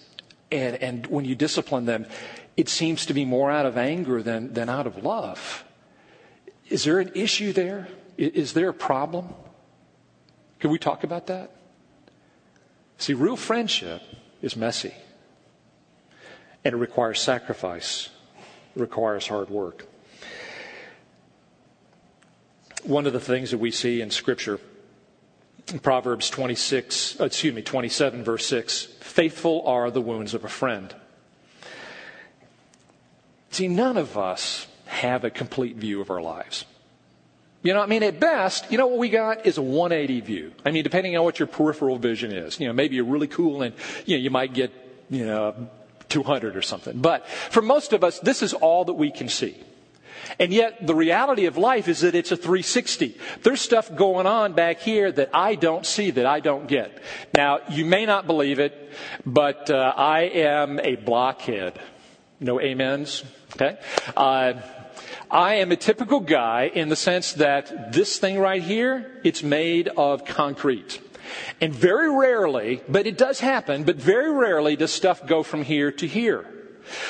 And, 0.51 0.75
and 0.77 1.07
when 1.07 1.25
you 1.25 1.35
discipline 1.35 1.85
them, 1.85 2.07
it 2.57 2.67
seems 2.67 3.05
to 3.05 3.13
be 3.13 3.23
more 3.23 3.49
out 3.51 3.65
of 3.65 3.77
anger 3.77 4.21
than, 4.21 4.53
than 4.53 4.67
out 4.67 4.87
of 4.87 5.03
love. 5.03 5.63
Is 6.67 6.83
there 6.83 6.99
an 6.99 7.11
issue 7.15 7.53
there? 7.53 7.87
Is 8.17 8.53
there 8.53 8.69
a 8.69 8.73
problem? 8.73 9.29
Can 10.59 10.71
we 10.71 10.77
talk 10.77 11.03
about 11.03 11.27
that? 11.27 11.51
See, 12.99 13.13
real 13.13 13.37
friendship 13.37 14.01
is 14.41 14.55
messy. 14.55 14.93
And 16.63 16.75
it 16.75 16.77
requires 16.77 17.19
sacrifice, 17.19 18.09
requires 18.75 19.25
hard 19.25 19.49
work. 19.49 19.87
One 22.83 23.07
of 23.07 23.13
the 23.13 23.19
things 23.19 23.51
that 23.51 23.57
we 23.57 23.71
see 23.71 24.01
in 24.01 24.11
Scripture, 24.11 24.59
in 25.71 25.79
Proverbs 25.79 26.29
26, 26.29 27.21
uh, 27.21 27.25
excuse 27.25 27.53
me, 27.53 27.61
27, 27.61 28.23
verse 28.23 28.45
6, 28.45 28.83
faithful 28.99 29.65
are 29.65 29.89
the 29.89 30.01
wounds 30.01 30.33
of 30.33 30.43
a 30.43 30.49
friend. 30.49 30.93
See, 33.51 33.69
none 33.69 33.95
of 33.95 34.17
us 34.17 34.67
have 34.87 35.23
a 35.23 35.29
complete 35.29 35.77
view 35.77 36.01
of 36.01 36.11
our 36.11 36.21
lives. 36.21 36.65
You 37.61 37.73
know, 37.73 37.81
I 37.81 37.87
mean, 37.87 38.03
at 38.03 38.19
best, 38.19 38.71
you 38.71 38.77
know 38.77 38.87
what 38.87 38.99
we 38.99 39.09
got 39.09 39.45
is 39.45 39.57
a 39.57 39.61
180 39.61 40.21
view. 40.21 40.53
I 40.65 40.71
mean, 40.71 40.83
depending 40.83 41.17
on 41.17 41.25
what 41.25 41.39
your 41.39 41.47
peripheral 41.47 41.97
vision 41.97 42.31
is. 42.31 42.59
You 42.59 42.67
know, 42.67 42.73
maybe 42.73 42.95
you're 42.95 43.05
really 43.05 43.27
cool 43.27 43.63
and, 43.63 43.75
you 44.05 44.17
know, 44.17 44.23
you 44.23 44.29
might 44.29 44.53
get, 44.53 44.71
you 45.09 45.25
know, 45.25 45.69
200 46.07 46.55
or 46.55 46.61
something. 46.61 46.99
But 46.99 47.27
for 47.27 47.61
most 47.61 47.91
of 47.91 48.03
us, 48.03 48.19
this 48.19 48.41
is 48.41 48.53
all 48.53 48.85
that 48.85 48.93
we 48.93 49.11
can 49.11 49.27
see. 49.27 49.57
And 50.37 50.53
yet, 50.53 50.85
the 50.85 50.95
reality 50.95 51.45
of 51.45 51.57
life 51.57 51.87
is 51.87 52.01
that 52.01 52.15
it's 52.15 52.31
a 52.31 52.37
360. 52.37 53.17
There's 53.43 53.61
stuff 53.61 53.93
going 53.93 54.27
on 54.27 54.53
back 54.53 54.79
here 54.79 55.11
that 55.11 55.29
I 55.33 55.55
don't 55.55 55.85
see, 55.85 56.11
that 56.11 56.25
I 56.25 56.39
don't 56.39 56.67
get. 56.67 57.01
Now, 57.33 57.59
you 57.69 57.85
may 57.85 58.05
not 58.05 58.27
believe 58.27 58.59
it, 58.59 58.91
but 59.25 59.69
uh, 59.69 59.93
I 59.95 60.21
am 60.21 60.79
a 60.79 60.95
blockhead. 60.95 61.79
No 62.39 62.61
amens? 62.61 63.23
Okay? 63.55 63.77
Uh, 64.15 64.53
I 65.31 65.55
am 65.55 65.71
a 65.71 65.75
typical 65.75 66.19
guy 66.21 66.71
in 66.73 66.89
the 66.89 66.95
sense 66.95 67.33
that 67.33 67.93
this 67.93 68.17
thing 68.17 68.39
right 68.39 68.61
here, 68.61 69.19
it's 69.23 69.43
made 69.43 69.87
of 69.89 70.25
concrete. 70.25 70.99
And 71.61 71.71
very 71.71 72.09
rarely, 72.09 72.81
but 72.89 73.05
it 73.05 73.17
does 73.17 73.39
happen, 73.39 73.83
but 73.83 73.97
very 73.97 74.31
rarely 74.31 74.75
does 74.75 74.91
stuff 74.91 75.27
go 75.27 75.43
from 75.43 75.61
here 75.63 75.91
to 75.91 76.07
here. 76.07 76.45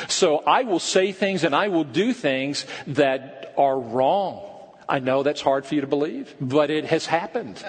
So 0.10 0.40
I 0.40 0.64
will 0.64 0.80
say 0.80 1.14
things 1.14 1.46
and 1.46 1.56
I 1.56 1.70
will 1.70 1.86
do 1.86 2.12
things 2.12 2.66
that 2.88 3.54
are 3.58 3.80
wrong. 3.80 4.46
I 4.90 5.00
know 5.00 5.24
that's 5.24 5.42
hard 5.42 5.66
for 5.66 5.76
you 5.76 5.82
to 5.82 5.88
believe, 5.88 6.36
but 6.42 6.70
it 6.70 6.86
has 6.86 7.06
happened. 7.06 7.64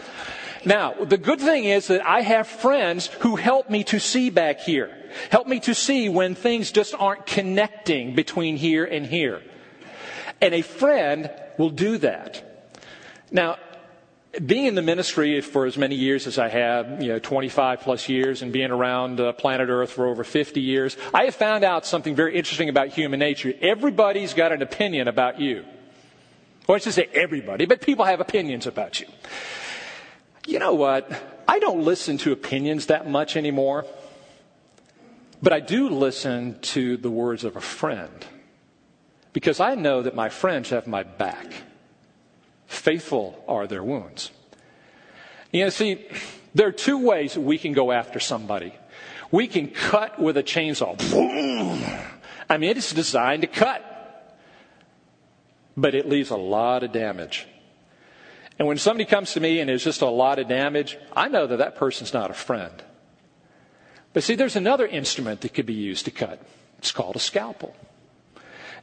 Now, 0.64 0.94
the 0.94 1.18
good 1.18 1.40
thing 1.40 1.64
is 1.64 1.86
that 1.86 2.04
I 2.06 2.22
have 2.22 2.48
friends 2.48 3.06
who 3.20 3.36
help 3.36 3.70
me 3.70 3.84
to 3.84 4.00
see 4.00 4.30
back 4.30 4.60
here. 4.60 4.90
Help 5.30 5.46
me 5.46 5.60
to 5.60 5.74
see 5.74 6.08
when 6.08 6.34
things 6.34 6.72
just 6.72 6.94
aren't 6.98 7.26
connecting 7.26 8.14
between 8.14 8.56
here 8.56 8.84
and 8.84 9.06
here. 9.06 9.42
And 10.40 10.54
a 10.54 10.62
friend 10.62 11.30
will 11.58 11.70
do 11.70 11.98
that. 11.98 12.42
Now, 13.30 13.58
being 14.44 14.66
in 14.66 14.74
the 14.74 14.82
ministry 14.82 15.40
for 15.40 15.66
as 15.66 15.76
many 15.76 15.96
years 15.96 16.26
as 16.26 16.38
I 16.38 16.48
have, 16.48 17.02
you 17.02 17.08
know, 17.08 17.18
25 17.18 17.80
plus 17.80 18.08
years, 18.08 18.42
and 18.42 18.52
being 18.52 18.70
around 18.70 19.20
uh, 19.20 19.32
planet 19.32 19.68
Earth 19.68 19.90
for 19.90 20.06
over 20.06 20.22
50 20.22 20.60
years, 20.60 20.96
I 21.12 21.24
have 21.24 21.34
found 21.34 21.64
out 21.64 21.84
something 21.84 22.14
very 22.14 22.36
interesting 22.36 22.68
about 22.68 22.88
human 22.88 23.18
nature. 23.18 23.52
Everybody's 23.60 24.34
got 24.34 24.52
an 24.52 24.62
opinion 24.62 25.08
about 25.08 25.40
you. 25.40 25.64
Well, 26.66 26.76
I 26.76 26.78
should 26.78 26.94
say 26.94 27.08
everybody, 27.12 27.66
but 27.66 27.80
people 27.80 28.04
have 28.04 28.20
opinions 28.20 28.66
about 28.66 29.00
you. 29.00 29.06
You 30.46 30.60
know 30.60 30.74
what? 30.74 31.10
I 31.48 31.58
don't 31.58 31.82
listen 31.82 32.16
to 32.18 32.32
opinions 32.32 32.86
that 32.86 33.10
much 33.10 33.36
anymore, 33.36 33.84
but 35.42 35.52
I 35.52 35.58
do 35.58 35.88
listen 35.88 36.60
to 36.60 36.96
the 36.96 37.10
words 37.10 37.42
of 37.42 37.56
a 37.56 37.60
friend 37.60 38.24
because 39.32 39.60
I 39.60 39.74
know 39.74 40.02
that 40.02 40.14
my 40.14 40.28
friends 40.28 40.70
have 40.70 40.86
my 40.86 41.02
back. 41.02 41.46
Faithful 42.66 43.42
are 43.48 43.66
their 43.66 43.82
wounds. 43.82 44.30
You 45.52 45.64
know, 45.64 45.70
see, 45.70 46.06
there 46.54 46.68
are 46.68 46.72
two 46.72 46.98
ways 46.98 47.36
we 47.36 47.58
can 47.58 47.72
go 47.72 47.92
after 47.92 48.20
somebody. 48.20 48.72
We 49.30 49.46
can 49.46 49.68
cut 49.68 50.20
with 50.20 50.36
a 50.36 50.42
chainsaw. 50.42 50.96
I 52.48 52.56
mean, 52.56 52.76
it's 52.76 52.92
designed 52.92 53.42
to 53.42 53.48
cut, 53.48 54.38
but 55.76 55.94
it 55.94 56.08
leaves 56.08 56.30
a 56.30 56.36
lot 56.36 56.82
of 56.82 56.92
damage. 56.92 57.46
And 58.58 58.66
when 58.68 58.76
somebody 58.76 59.04
comes 59.04 59.32
to 59.34 59.40
me 59.40 59.60
and 59.60 59.68
there's 59.68 59.84
just 59.84 60.02
a 60.02 60.08
lot 60.08 60.38
of 60.38 60.48
damage, 60.48 60.98
I 61.16 61.28
know 61.28 61.46
that 61.46 61.58
that 61.58 61.76
person's 61.76 62.12
not 62.12 62.30
a 62.30 62.34
friend. 62.34 62.82
But 64.12 64.22
see, 64.22 64.34
there's 64.34 64.56
another 64.56 64.86
instrument 64.86 65.40
that 65.42 65.54
could 65.54 65.66
be 65.66 65.74
used 65.74 66.04
to 66.06 66.10
cut. 66.10 66.42
It's 66.78 66.92
called 66.92 67.16
a 67.16 67.20
scalpel. 67.20 67.74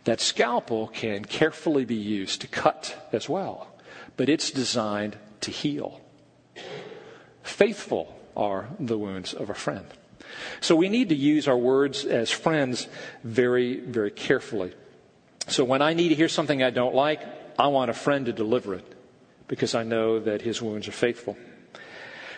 That 0.03 0.21
scalpel 0.21 0.87
can 0.87 1.25
carefully 1.25 1.85
be 1.85 1.95
used 1.95 2.41
to 2.41 2.47
cut 2.47 3.09
as 3.11 3.27
well, 3.27 3.67
but 4.15 4.29
it's 4.29 4.51
designed 4.51 5.17
to 5.41 5.51
heal. 5.51 6.01
Faithful 7.43 8.17
are 8.35 8.67
the 8.79 8.97
wounds 8.97 9.33
of 9.33 9.49
a 9.49 9.53
friend. 9.53 9.85
So 10.61 10.75
we 10.75 10.89
need 10.89 11.09
to 11.09 11.15
use 11.15 11.47
our 11.47 11.57
words 11.57 12.05
as 12.05 12.29
friends 12.29 12.87
very, 13.23 13.79
very 13.79 14.11
carefully. 14.11 14.73
So 15.47 15.63
when 15.63 15.81
I 15.81 15.93
need 15.93 16.09
to 16.09 16.15
hear 16.15 16.29
something 16.29 16.61
I 16.61 16.69
don't 16.69 16.93
like, 16.93 17.21
I 17.57 17.67
want 17.67 17.89
a 17.89 17.93
friend 17.93 18.25
to 18.25 18.33
deliver 18.33 18.75
it 18.75 18.85
because 19.47 19.73
I 19.75 19.83
know 19.83 20.19
that 20.19 20.41
his 20.41 20.61
wounds 20.61 20.87
are 20.87 20.93
faithful. 20.93 21.37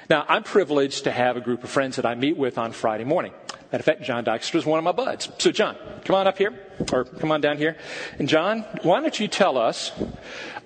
Now, 0.09 0.25
I'm 0.27 0.43
privileged 0.43 1.03
to 1.03 1.11
have 1.11 1.37
a 1.37 1.41
group 1.41 1.63
of 1.63 1.69
friends 1.69 1.97
that 1.97 2.05
I 2.05 2.15
meet 2.15 2.37
with 2.37 2.57
on 2.57 2.71
Friday 2.71 3.03
morning. 3.03 3.33
Matter 3.71 3.81
of 3.81 3.85
fact, 3.85 4.01
John 4.01 4.25
Dykstra 4.25 4.55
is 4.55 4.65
one 4.65 4.79
of 4.79 4.83
my 4.83 4.91
buds. 4.91 5.29
So, 5.37 5.51
John, 5.51 5.77
come 6.03 6.15
on 6.15 6.25
up 6.25 6.39
here, 6.39 6.53
or 6.91 7.03
come 7.03 7.31
on 7.31 7.39
down 7.39 7.57
here. 7.57 7.77
And, 8.17 8.27
John, 8.27 8.65
why 8.81 8.99
don't 8.99 9.19
you 9.19 9.27
tell 9.27 9.59
us 9.59 9.91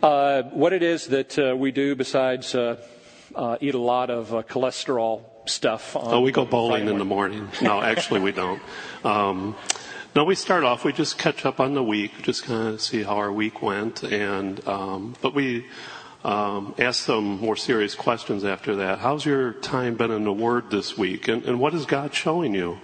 uh, 0.02 0.44
what 0.44 0.72
it 0.72 0.84
is 0.84 1.08
that 1.08 1.38
uh, 1.38 1.54
we 1.54 1.72
do 1.72 1.96
besides 1.96 2.56
uh, 2.56 2.78
uh 3.36 3.58
eat 3.60 3.76
a 3.76 3.80
lot 3.80 4.10
of 4.10 4.34
uh, 4.34 4.44
cholesterol 4.44 5.24
stuff? 5.46 5.98
oh, 6.00 6.22
we 6.22 6.32
go 6.32 6.46
bowling 6.46 6.88
in 6.88 6.98
the 6.98 7.06
morning. 7.06 7.50
No, 7.62 7.82
actually, 7.82 8.22
we 8.22 8.32
don't. 8.32 8.62
Um, 9.04 9.58
no, 10.16 10.24
we 10.24 10.36
start 10.36 10.64
off. 10.64 10.86
We 10.86 10.94
just 10.94 11.18
catch 11.18 11.46
up 11.46 11.60
on 11.60 11.74
the 11.74 11.84
week, 11.84 12.22
just 12.22 12.44
kind 12.44 12.70
of 12.70 12.82
see 12.82 13.04
how 13.04 13.18
our 13.18 13.34
week 13.34 13.62
went, 13.62 14.04
and 14.04 14.66
um, 14.66 15.16
but 15.22 15.34
we 15.34 15.66
um, 16.24 16.74
ask 16.80 17.04
some 17.04 17.40
more 17.40 17.56
serious 17.56 17.96
questions 17.96 18.44
after 18.44 18.78
that. 18.78 19.00
How's 19.00 19.26
your 19.26 19.54
time 19.54 19.96
been 19.96 20.12
in 20.12 20.24
the 20.24 20.34
Word 20.34 20.70
this 20.72 20.98
week, 20.98 21.28
and, 21.28 21.44
and 21.44 21.60
what 21.60 21.74
is 21.74 21.86
God 21.86 22.14
showing 22.14 22.56
you? 22.56 22.80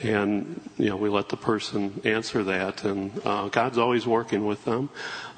And 0.00 0.60
you 0.78 0.90
know, 0.90 0.96
we 0.96 1.08
let 1.08 1.28
the 1.28 1.36
person 1.36 2.00
answer 2.04 2.44
that, 2.44 2.84
and 2.84 3.20
uh, 3.24 3.48
God's 3.48 3.78
always 3.78 4.06
working 4.06 4.46
with 4.46 4.64
them. 4.64 4.90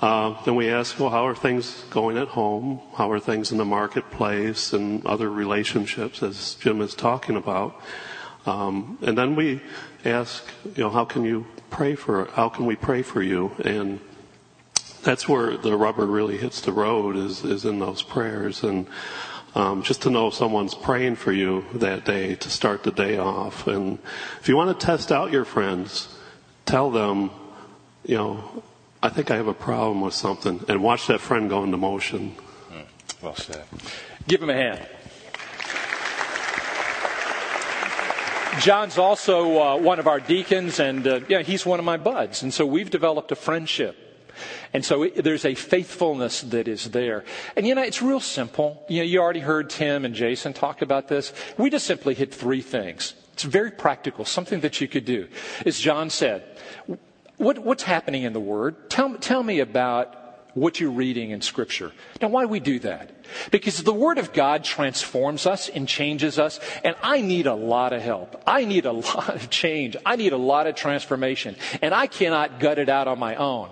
Uh, 0.02 0.40
then 0.44 0.54
we 0.54 0.68
ask, 0.68 1.00
well, 1.00 1.08
how 1.08 1.26
are 1.26 1.34
things 1.34 1.82
going 1.90 2.18
at 2.18 2.28
home? 2.28 2.80
How 2.94 3.10
are 3.10 3.20
things 3.20 3.52
in 3.52 3.58
the 3.58 3.64
marketplace 3.64 4.72
and 4.74 5.04
other 5.06 5.30
relationships, 5.30 6.22
as 6.22 6.54
Jim 6.56 6.82
is 6.82 6.94
talking 6.94 7.36
about? 7.36 7.74
Um, 8.46 8.98
and 9.02 9.16
then 9.16 9.34
we 9.34 9.60
ask, 10.04 10.44
you 10.76 10.84
know, 10.84 10.90
how 10.90 11.04
can 11.04 11.24
you 11.24 11.46
pray 11.70 11.94
for? 11.94 12.26
How 12.26 12.48
can 12.48 12.66
we 12.66 12.76
pray 12.76 13.02
for 13.02 13.22
you? 13.22 13.52
And 13.64 14.00
that's 15.02 15.28
where 15.28 15.56
the 15.56 15.76
rubber 15.76 16.06
really 16.06 16.36
hits 16.36 16.60
the 16.60 16.72
road 16.72 17.16
is, 17.16 17.44
is 17.44 17.64
in 17.64 17.78
those 17.78 18.02
prayers. 18.02 18.62
And 18.62 18.86
um, 19.54 19.82
just 19.82 20.02
to 20.02 20.10
know 20.10 20.30
someone's 20.30 20.74
praying 20.74 21.16
for 21.16 21.32
you 21.32 21.64
that 21.74 22.04
day 22.04 22.34
to 22.36 22.50
start 22.50 22.82
the 22.82 22.92
day 22.92 23.18
off. 23.18 23.66
And 23.66 23.98
if 24.40 24.48
you 24.48 24.56
want 24.56 24.78
to 24.78 24.86
test 24.86 25.10
out 25.10 25.32
your 25.32 25.44
friends, 25.44 26.14
tell 26.66 26.90
them, 26.90 27.30
you 28.04 28.16
know, 28.16 28.62
I 29.02 29.08
think 29.08 29.30
I 29.30 29.36
have 29.36 29.48
a 29.48 29.54
problem 29.54 30.02
with 30.02 30.14
something, 30.14 30.62
and 30.68 30.82
watch 30.82 31.06
that 31.06 31.20
friend 31.20 31.48
go 31.48 31.64
into 31.64 31.78
motion. 31.78 32.30
Hmm. 32.68 33.24
Well 33.24 33.34
said. 33.34 33.64
Give 34.28 34.42
him 34.42 34.50
a 34.50 34.54
hand. 34.54 34.86
John's 38.60 38.98
also 38.98 39.58
uh, 39.58 39.76
one 39.78 39.98
of 39.98 40.06
our 40.06 40.20
deacons, 40.20 40.80
and 40.80 41.06
uh, 41.06 41.20
yeah, 41.28 41.40
he's 41.40 41.64
one 41.64 41.78
of 41.78 41.84
my 41.84 41.96
buds, 41.96 42.42
and 42.42 42.52
so 42.52 42.66
we've 42.66 42.90
developed 42.90 43.32
a 43.32 43.36
friendship. 43.36 44.09
And 44.72 44.84
so 44.84 45.04
it, 45.04 45.22
there's 45.24 45.44
a 45.44 45.54
faithfulness 45.54 46.42
that 46.42 46.68
is 46.68 46.90
there. 46.90 47.24
And 47.56 47.66
you 47.66 47.74
know, 47.74 47.82
it's 47.82 48.02
real 48.02 48.20
simple. 48.20 48.84
You 48.88 48.98
know, 48.98 49.04
you 49.04 49.20
already 49.20 49.40
heard 49.40 49.70
Tim 49.70 50.04
and 50.04 50.14
Jason 50.14 50.52
talk 50.52 50.82
about 50.82 51.08
this. 51.08 51.32
We 51.58 51.70
just 51.70 51.86
simply 51.86 52.14
hit 52.14 52.34
three 52.34 52.62
things. 52.62 53.14
It's 53.32 53.44
very 53.44 53.70
practical, 53.70 54.24
something 54.24 54.60
that 54.60 54.80
you 54.80 54.88
could 54.88 55.04
do. 55.04 55.28
As 55.64 55.78
John 55.78 56.10
said, 56.10 56.44
what, 57.38 57.58
what's 57.58 57.84
happening 57.84 58.24
in 58.24 58.34
the 58.34 58.40
Word? 58.40 58.90
Tell, 58.90 59.16
tell 59.16 59.42
me 59.42 59.60
about 59.60 60.20
what 60.54 60.80
you're 60.80 60.90
reading 60.90 61.30
in 61.30 61.40
Scripture. 61.40 61.92
Now, 62.20 62.28
why 62.28 62.44
we 62.44 62.60
do 62.60 62.78
that? 62.80 63.10
Because 63.50 63.82
the 63.82 63.94
Word 63.94 64.18
of 64.18 64.32
God 64.32 64.64
transforms 64.64 65.46
us 65.46 65.68
and 65.68 65.86
changes 65.86 66.38
us, 66.38 66.60
and 66.84 66.96
I 67.02 67.20
need 67.20 67.46
a 67.46 67.54
lot 67.54 67.92
of 67.92 68.02
help. 68.02 68.42
I 68.46 68.64
need 68.64 68.86
a 68.86 68.92
lot 69.14 69.34
of 69.34 69.50
change. 69.50 69.96
I 70.04 70.16
need 70.16 70.32
a 70.32 70.38
lot 70.38 70.66
of 70.66 70.74
transformation, 70.74 71.56
and 71.80 71.94
I 71.94 72.06
cannot 72.06 72.60
gut 72.60 72.78
it 72.78 72.88
out 72.88 73.08
on 73.08 73.18
my 73.18 73.36
own. 73.36 73.70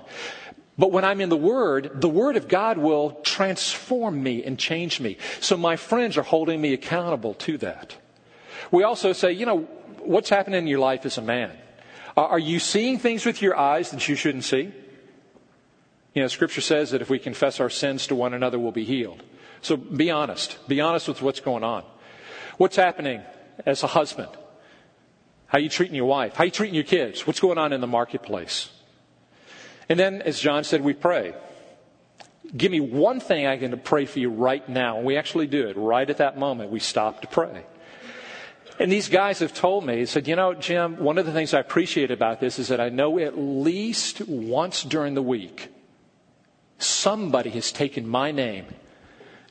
But 0.79 0.93
when 0.93 1.05
I'm 1.05 1.21
in 1.21 1.29
the 1.29 1.37
Word, 1.37 2.01
the 2.01 2.09
Word 2.09 2.37
of 2.37 2.47
God 2.47 2.79
will 2.79 3.21
transform 3.25 4.23
me 4.23 4.45
and 4.45 4.57
change 4.57 5.01
me. 5.01 5.19
So 5.41 5.57
my 5.57 5.75
friends 5.75 6.17
are 6.17 6.23
holding 6.23 6.61
me 6.61 6.73
accountable 6.73 7.35
to 7.35 7.59
that. 7.59 7.97
We 8.71 8.85
also 8.85 9.13
say, 9.13 9.33
you 9.33 9.45
know, 9.45 9.63
what's 9.99 10.31
happening 10.31 10.61
in 10.61 10.67
your 10.69 10.79
life 10.79 11.05
as 11.05 11.19
a 11.19 11.23
man? 11.23 11.51
Are 12.17 12.39
you 12.39 12.59
seeing 12.59 12.99
things 12.99 13.27
with 13.27 13.43
your 13.43 13.57
eyes 13.57 13.91
that 13.91 14.09
you 14.09 14.15
shouldn't 14.15 14.45
see? 14.45 14.73
You 16.15 16.23
know, 16.23 16.29
Scripture 16.29 16.61
says 16.61 16.91
that 16.93 17.03
if 17.03 17.11
we 17.11 17.19
confess 17.19 17.61
our 17.61 17.71
sins 17.71 18.07
to 18.09 18.15
one 18.15 18.35
another, 18.35 18.59
we'll 18.59 18.73
be 18.73 18.85
healed. 18.85 19.23
So 19.63 19.77
be 19.77 20.11
honest. 20.11 20.59
Be 20.69 20.81
honest 20.81 21.09
with 21.09 21.23
what's 21.23 21.41
going 21.41 21.65
on. 21.65 21.85
What's 22.57 22.77
happening 22.77 23.23
as 23.67 23.83
a 23.83 23.89
husband? 23.89 24.31
How 25.47 25.59
you 25.59 25.69
treating 25.69 25.95
your 25.95 26.07
wife? 26.07 26.35
How 26.35 26.45
you 26.45 26.51
treating 26.51 26.75
your 26.75 26.85
kids? 26.85 27.27
What's 27.27 27.41
going 27.41 27.59
on 27.59 27.73
in 27.73 27.81
the 27.81 27.87
marketplace? 27.87 28.71
And 29.89 29.99
then, 29.99 30.23
as 30.23 30.39
John 30.39 30.65
said, 30.65 30.83
we 30.83 30.93
pray. 30.93 31.35
Give 32.57 32.71
me 32.73 32.81
one 32.81 33.21
thing 33.21 33.47
I 33.47 33.57
can 33.57 33.79
pray 33.81 34.07
for 34.07 34.19
you 34.19 34.31
right 34.31 34.67
now. 34.69 34.97
And 34.99 35.07
we 35.07 35.17
actually 35.17 35.47
do 35.47 35.69
it. 35.69 35.77
Right 35.77 36.09
at 36.09 36.19
that 36.19 36.39
moment, 36.39 36.71
we 36.71 36.81
stop 36.81 37.23
to 37.23 37.29
pray. 37.29 37.65
And 38.79 38.93
these 38.93 39.09
guys 39.09 39.41
have 39.41 39.55
told 39.55 39.85
me, 39.85 40.07
said, 40.07 40.29
you 40.29 40.37
know, 40.37 40.55
Jim, 40.55 40.99
one 40.99 41.19
of 41.19 41.27
the 41.27 41.33
things 41.33 41.53
I 41.53 41.61
appreciate 41.61 42.11
about 42.11 42.39
this 42.41 42.59
is 42.59 42.69
that 42.69 42.81
I 42.81 42.91
know 42.91 43.19
at 43.19 43.37
least 43.37 44.27
once 44.29 44.85
during 44.85 45.15
the 45.15 45.23
week, 45.23 45.69
somebody 46.79 47.51
has 47.51 47.73
taken 47.73 48.07
my 48.07 48.31
name 48.31 48.67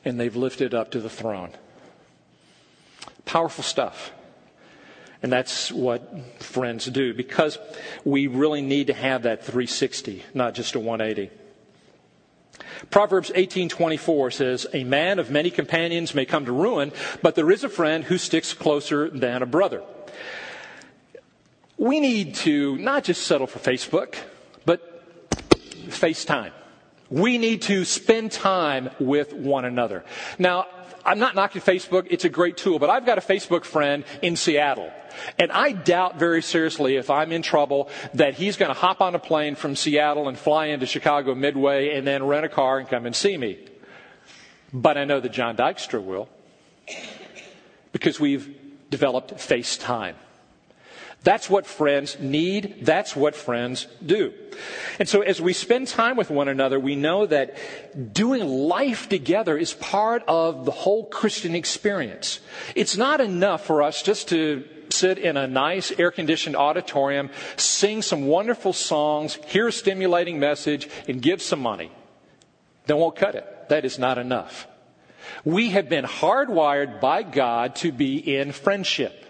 and 0.04 0.18
they've 0.18 0.34
lifted 0.34 0.72
up 0.72 0.90
to 0.92 1.00
the 1.00 1.10
throne. 1.10 1.50
Powerful 3.26 3.64
stuff. 3.64 4.12
And 5.22 5.32
that's 5.32 5.72
what 5.72 6.42
friends 6.42 6.86
do 6.86 7.12
because 7.12 7.58
we 8.04 8.28
really 8.28 8.62
need 8.62 8.86
to 8.86 8.94
have 8.94 9.22
that 9.22 9.44
360, 9.44 10.22
not 10.32 10.54
just 10.54 10.74
a 10.74 10.80
180. 10.80 11.30
Proverbs 12.90 13.32
18:24 13.34 14.30
says, 14.30 14.66
"A 14.72 14.84
man 14.84 15.18
of 15.18 15.30
many 15.30 15.50
companions 15.50 16.14
may 16.14 16.24
come 16.24 16.44
to 16.44 16.52
ruin, 16.52 16.92
but 17.22 17.34
there 17.34 17.50
is 17.50 17.64
a 17.64 17.68
friend 17.68 18.04
who 18.04 18.18
sticks 18.18 18.52
closer 18.52 19.08
than 19.10 19.42
a 19.42 19.46
brother." 19.46 19.82
We 21.76 22.00
need 22.00 22.34
to 22.36 22.76
not 22.78 23.04
just 23.04 23.26
settle 23.26 23.46
for 23.46 23.58
Facebook, 23.58 24.16
but 24.64 25.30
FaceTime. 25.88 26.50
We 27.10 27.38
need 27.38 27.62
to 27.62 27.84
spend 27.84 28.32
time 28.32 28.90
with 28.98 29.32
one 29.32 29.64
another. 29.64 30.04
Now, 30.38 30.66
I'm 31.04 31.18
not 31.18 31.34
knocking 31.34 31.62
Facebook. 31.62 32.06
It's 32.10 32.24
a 32.24 32.28
great 32.28 32.56
tool, 32.56 32.78
but 32.78 32.90
I've 32.90 33.06
got 33.06 33.18
a 33.18 33.20
Facebook 33.20 33.64
friend 33.64 34.04
in 34.22 34.36
Seattle. 34.36 34.92
And 35.38 35.50
I 35.50 35.72
doubt 35.72 36.18
very 36.18 36.42
seriously 36.42 36.96
if 36.96 37.10
I'm 37.10 37.32
in 37.32 37.42
trouble 37.42 37.88
that 38.14 38.34
he's 38.34 38.56
going 38.56 38.72
to 38.72 38.78
hop 38.78 39.00
on 39.00 39.14
a 39.14 39.18
plane 39.18 39.54
from 39.54 39.74
Seattle 39.74 40.28
and 40.28 40.38
fly 40.38 40.66
into 40.66 40.86
Chicago 40.86 41.34
Midway 41.34 41.96
and 41.96 42.06
then 42.06 42.24
rent 42.24 42.44
a 42.44 42.48
car 42.48 42.78
and 42.78 42.88
come 42.88 43.06
and 43.06 43.14
see 43.14 43.36
me. 43.36 43.58
But 44.72 44.98
I 44.98 45.04
know 45.04 45.20
that 45.20 45.32
John 45.32 45.56
Dykstra 45.56 46.02
will 46.02 46.28
because 47.92 48.20
we've 48.20 48.54
developed 48.90 49.34
FaceTime. 49.34 50.14
That's 51.24 51.50
what 51.50 51.66
friends 51.66 52.18
need. 52.20 52.78
That's 52.82 53.16
what 53.16 53.34
friends 53.34 53.86
do. 54.04 54.32
And 54.98 55.08
so 55.08 55.20
as 55.20 55.40
we 55.40 55.52
spend 55.52 55.88
time 55.88 56.16
with 56.16 56.30
one 56.30 56.48
another, 56.48 56.78
we 56.78 56.96
know 56.96 57.26
that 57.26 57.56
doing 58.14 58.46
life 58.46 59.08
together 59.08 59.58
is 59.58 59.74
part 59.74 60.22
of 60.28 60.64
the 60.64 60.70
whole 60.70 61.04
Christian 61.06 61.54
experience. 61.54 62.40
It's 62.74 62.96
not 62.96 63.20
enough 63.20 63.66
for 63.66 63.82
us 63.82 64.02
just 64.02 64.28
to 64.28 64.64
sit 64.90 65.18
in 65.18 65.36
a 65.36 65.46
nice 65.46 65.92
air 65.98 66.10
conditioned 66.10 66.56
auditorium, 66.56 67.30
sing 67.56 68.00
some 68.00 68.26
wonderful 68.26 68.72
songs, 68.72 69.38
hear 69.46 69.68
a 69.68 69.72
stimulating 69.72 70.38
message, 70.38 70.88
and 71.08 71.20
give 71.20 71.42
some 71.42 71.60
money. 71.60 71.90
That 72.86 72.96
won't 72.96 73.16
cut 73.16 73.34
it. 73.34 73.68
That 73.68 73.84
is 73.84 73.98
not 73.98 74.18
enough. 74.18 74.66
We 75.44 75.70
have 75.70 75.88
been 75.88 76.04
hardwired 76.04 77.00
by 77.00 77.22
God 77.22 77.76
to 77.76 77.92
be 77.92 78.16
in 78.16 78.52
friendship. 78.52 79.24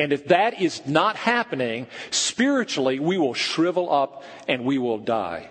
And 0.00 0.14
if 0.14 0.28
that 0.28 0.62
is 0.62 0.80
not 0.86 1.16
happening, 1.16 1.86
spiritually, 2.10 2.98
we 2.98 3.18
will 3.18 3.34
shrivel 3.34 3.92
up 3.92 4.24
and 4.48 4.64
we 4.64 4.78
will 4.78 4.96
die. 4.96 5.50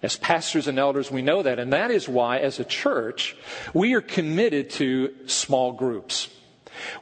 As 0.00 0.16
pastors 0.16 0.68
and 0.68 0.78
elders, 0.78 1.10
we 1.10 1.22
know 1.22 1.42
that. 1.42 1.58
And 1.58 1.72
that 1.72 1.90
is 1.90 2.08
why, 2.08 2.38
as 2.38 2.60
a 2.60 2.64
church, 2.64 3.36
we 3.74 3.94
are 3.94 4.00
committed 4.00 4.70
to 4.78 5.12
small 5.26 5.72
groups. 5.72 6.28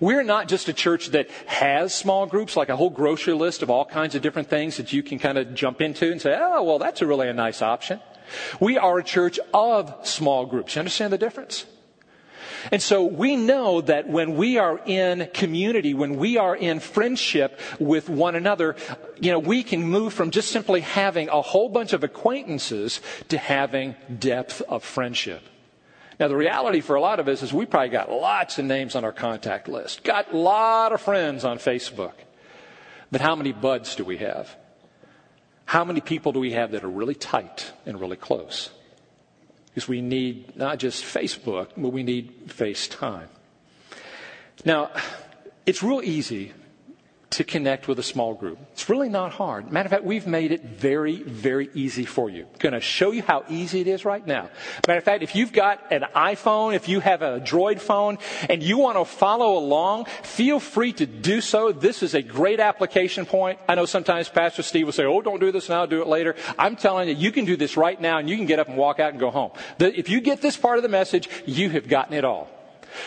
We're 0.01 0.23
not 0.23 0.49
just 0.49 0.67
a 0.71 0.73
church 0.73 1.09
that 1.09 1.29
has 1.45 1.95
small 1.95 2.25
groups, 2.25 2.57
like 2.57 2.71
a 2.71 2.77
whole 2.77 2.89
grocery 2.89 3.35
list 3.35 3.63
of 3.63 3.69
all 3.69 3.85
kinds 3.85 4.15
of 4.15 4.23
different 4.23 4.49
things 4.49 4.79
that 4.79 4.95
you 4.95 5.03
can 5.03 5.19
kind 5.19 5.37
of 5.37 5.53
jump 5.53 5.83
into 5.83 6.11
and 6.11 6.23
say, 6.23 6.35
oh, 6.41 6.63
well, 6.63 6.79
that's 6.79 7.03
a 7.03 7.07
really 7.07 7.29
a 7.29 7.35
nice 7.35 7.61
option. 7.61 8.01
We 8.61 8.79
are 8.79 8.97
a 8.97 9.05
church 9.05 9.39
of 9.53 9.95
small 10.09 10.47
groups. 10.47 10.75
You 10.75 10.81
understand 10.81 11.13
the 11.13 11.19
difference? 11.19 11.67
And 12.73 12.83
so 12.83 13.05
we 13.05 13.37
know 13.37 13.81
that 13.81 14.09
when 14.09 14.37
we 14.37 14.59
are 14.59 14.81
in 14.85 15.29
community, 15.33 15.95
when 15.95 16.17
we 16.17 16.37
are 16.37 16.57
in 16.57 16.81
friendship 16.81 17.61
with 17.79 18.09
one 18.09 18.35
another, 18.35 18.77
you 19.21 19.31
know, 19.31 19.39
we 19.39 19.63
can 19.63 19.83
move 19.83 20.13
from 20.13 20.31
just 20.31 20.51
simply 20.51 20.81
having 20.81 21.29
a 21.29 21.41
whole 21.41 21.69
bunch 21.69 21.93
of 21.93 22.05
acquaintances 22.05 23.01
to 23.29 23.39
having 23.39 23.95
depth 24.19 24.63
of 24.63 24.85
friendship. 24.85 25.43
Now, 26.19 26.29
the 26.29 26.37
reality 26.37 26.81
for 26.81 26.97
a 26.97 27.01
lot 27.01 27.21
of 27.21 27.29
us 27.29 27.43
is 27.43 27.53
we 27.53 27.67
probably 27.67 27.91
got 27.91 28.11
lots 28.11 28.59
of 28.59 28.65
names 28.65 28.95
on 28.95 29.05
our 29.05 29.13
contact 29.13 29.69
list, 29.69 30.03
got 30.03 30.33
a 30.33 30.37
lot 30.37 30.93
of 30.93 31.01
friends 31.01 31.45
on 31.45 31.59
Facebook. 31.59 32.15
But 33.11 33.21
how 33.21 33.37
many 33.37 33.53
buds 33.53 33.95
do 33.97 34.05
we 34.05 34.17
have? 34.19 34.55
How 35.67 35.85
many 35.85 36.01
people 36.01 36.33
do 36.33 36.41
we 36.41 36.53
have 36.53 36.73
that 36.73 36.85
are 36.85 36.89
really 36.89 37.15
tight 37.15 37.73
and 37.85 38.01
really 38.01 38.17
close? 38.17 38.71
Because 39.77 39.89
we 39.89 40.01
need 40.01 40.57
not 40.57 40.79
just 40.79 41.05
Facebook, 41.05 41.69
but 41.77 41.91
we 41.91 42.03
need 42.03 42.49
FaceTime. 42.49 43.29
Now, 44.65 44.91
it's 45.67 45.83
real 45.83 46.01
easy 46.01 46.55
to 47.37 47.45
connect 47.45 47.87
with 47.87 47.99
a 47.99 48.03
small 48.03 48.33
group. 48.33 48.59
It's 48.73 48.89
really 48.89 49.11
not 49.11 49.31
hard. 49.33 49.71
Matter 49.71 49.89
of 49.89 49.91
fact, 49.91 50.05
we've 50.05 50.27
made 50.27 50.53
it 50.53 50.65
very, 50.65 51.23
very 51.23 51.69
easy 51.75 52.07
for 52.07 52.31
you. 52.31 52.47
Going 52.59 52.73
to 52.73 52.81
show 52.81 53.11
you 53.11 53.23
how 53.23 53.45
easy 53.51 53.83
it 53.83 53.87
is 53.87 54.07
right 54.07 54.27
now. 54.27 54.49
Matter 54.89 54.99
of 54.99 55.05
fact, 55.05 55.23
if 55.23 55.35
you've 55.35 55.53
got 55.53 55.93
an 55.93 56.07
iPhone, 56.15 56.75
if 56.75 56.89
you 56.89 57.01
have 57.01 57.21
a 57.21 57.39
Droid 57.41 57.81
phone, 57.81 58.17
and 58.49 58.63
you 58.63 58.79
want 58.79 58.97
to 58.97 59.05
follow 59.05 59.59
along, 59.59 60.07
feel 60.23 60.59
free 60.59 60.95
to 60.95 61.05
do 61.05 61.43
so. 61.43 61.73
This 61.73 62.03
is 62.03 62.15
a 62.15 62.23
great 62.23 62.59
application 62.59 63.27
point. 63.27 63.59
I 63.69 63.75
know 63.75 63.85
sometimes 63.85 64.31
Pastor 64.31 64.63
Steve 64.63 64.87
will 64.87 64.95
say, 64.95 65.05
"Oh, 65.05 65.21
don't 65.21 65.41
do 65.41 65.53
this 65.53 65.69
now, 65.69 65.85
do 65.85 66.01
it 66.01 66.07
later." 66.07 66.37
I'm 66.59 66.75
telling 66.75 67.09
you, 67.11 67.15
you 67.15 67.33
can 67.33 67.45
do 67.45 67.57
this 67.57 67.77
right 67.77 68.01
now, 68.01 68.17
and 68.17 68.31
you 68.31 68.37
can 68.37 68.47
get 68.47 68.59
up 68.59 68.69
and 68.69 68.79
walk 68.79 68.99
out 68.99 69.11
and 69.11 69.21
go 69.21 69.31
home. 69.31 69.51
if 69.79 70.09
you 70.09 70.23
get 70.23 70.41
this 70.41 70.57
part 70.57 70.79
of 70.79 70.83
the 70.83 70.89
message, 70.89 71.29
you 71.45 71.69
have 71.71 71.87
gotten 71.87 72.15
it 72.15 72.25
all. 72.25 72.49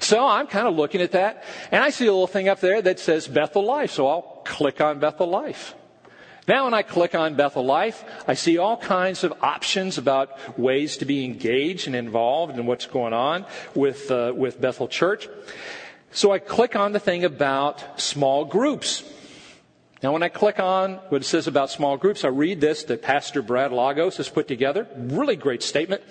So 0.00 0.26
I'm 0.26 0.46
kind 0.46 0.66
of 0.66 0.74
looking 0.74 1.00
at 1.00 1.12
that, 1.12 1.44
and 1.70 1.84
I 1.84 1.90
see 1.90 2.06
a 2.06 2.12
little 2.12 2.26
thing 2.26 2.48
up 2.48 2.60
there 2.60 2.82
that 2.82 2.98
says 2.98 3.28
Bethel 3.28 3.64
Life. 3.64 3.92
So 3.92 4.08
I'll 4.08 4.42
click 4.44 4.80
on 4.80 4.98
Bethel 4.98 5.28
Life. 5.28 5.74
Now, 6.48 6.64
when 6.64 6.74
I 6.74 6.82
click 6.82 7.14
on 7.14 7.36
Bethel 7.36 7.64
Life, 7.64 8.02
I 8.26 8.34
see 8.34 8.58
all 8.58 8.76
kinds 8.76 9.22
of 9.22 9.32
options 9.40 9.98
about 9.98 10.58
ways 10.58 10.96
to 10.96 11.04
be 11.04 11.24
engaged 11.24 11.86
and 11.86 11.94
involved 11.94 12.58
in 12.58 12.66
what's 12.66 12.86
going 12.86 13.12
on 13.12 13.46
with, 13.74 14.10
uh, 14.10 14.32
with 14.34 14.60
Bethel 14.60 14.88
Church. 14.88 15.28
So 16.10 16.32
I 16.32 16.40
click 16.40 16.74
on 16.74 16.92
the 16.92 16.98
thing 16.98 17.24
about 17.24 18.00
small 18.00 18.44
groups. 18.44 19.04
Now, 20.02 20.14
when 20.14 20.22
I 20.22 20.30
click 20.30 20.58
on 20.58 20.94
what 21.10 21.20
it 21.20 21.26
says 21.26 21.46
about 21.46 21.70
small 21.70 21.98
groups, 21.98 22.24
I 22.24 22.28
read 22.28 22.62
this 22.62 22.84
that 22.84 23.02
Pastor 23.02 23.42
Brad 23.42 23.70
Lagos 23.70 24.16
has 24.16 24.30
put 24.30 24.48
together. 24.48 24.88
Really 24.96 25.36
great 25.36 25.62
statement. 25.62 26.02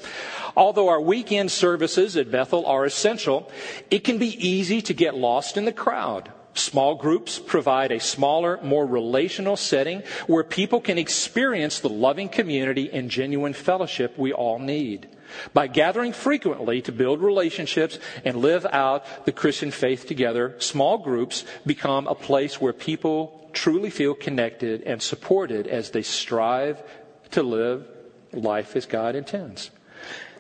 Although 0.56 0.90
our 0.90 1.02
weekend 1.02 1.52
services 1.52 2.16
at 2.16 2.30
Bethel 2.30 2.68
are 2.68 2.86
essential, 2.86 3.52
it 3.90 4.04
can 4.04 4.20
be 4.20 4.48
easy 4.48 4.82
to 4.84 4.94
get 4.94 5.16
lost 5.16 5.58
in 5.58 5.66
the 5.66 5.74
crowd. 5.74 6.32
Small 6.60 6.96
groups 6.96 7.40
provide 7.40 7.94
a 7.94 8.02
smaller, 8.02 8.60
more 8.62 8.86
relational 8.86 9.56
setting 9.56 10.04
where 10.28 10.44
people 10.44 10.82
can 10.82 10.98
experience 10.98 11.80
the 11.80 11.90
loving 11.90 12.28
community 12.28 12.92
and 12.92 13.10
genuine 13.10 13.54
fellowship 13.54 14.18
we 14.18 14.34
all 14.34 14.60
need. 14.60 15.08
By 15.54 15.68
gathering 15.68 16.12
frequently 16.12 16.82
to 16.82 16.92
build 16.92 17.22
relationships 17.22 17.98
and 18.26 18.36
live 18.36 18.66
out 18.66 19.26
the 19.26 19.32
Christian 19.32 19.72
faith 19.72 20.06
together, 20.06 20.56
small 20.60 20.98
groups 20.98 21.46
become 21.66 22.08
a 22.08 22.16
place 22.16 22.60
where 22.60 22.74
people 22.74 23.50
truly 23.54 23.90
feel 23.90 24.14
connected 24.14 24.82
and 24.84 25.02
supported 25.02 25.66
as 25.66 25.92
they 25.92 26.02
strive 26.02 26.84
to 27.32 27.42
live 27.42 27.88
life 28.34 28.76
as 28.76 28.86
God 28.86 29.16
intends. 29.16 29.72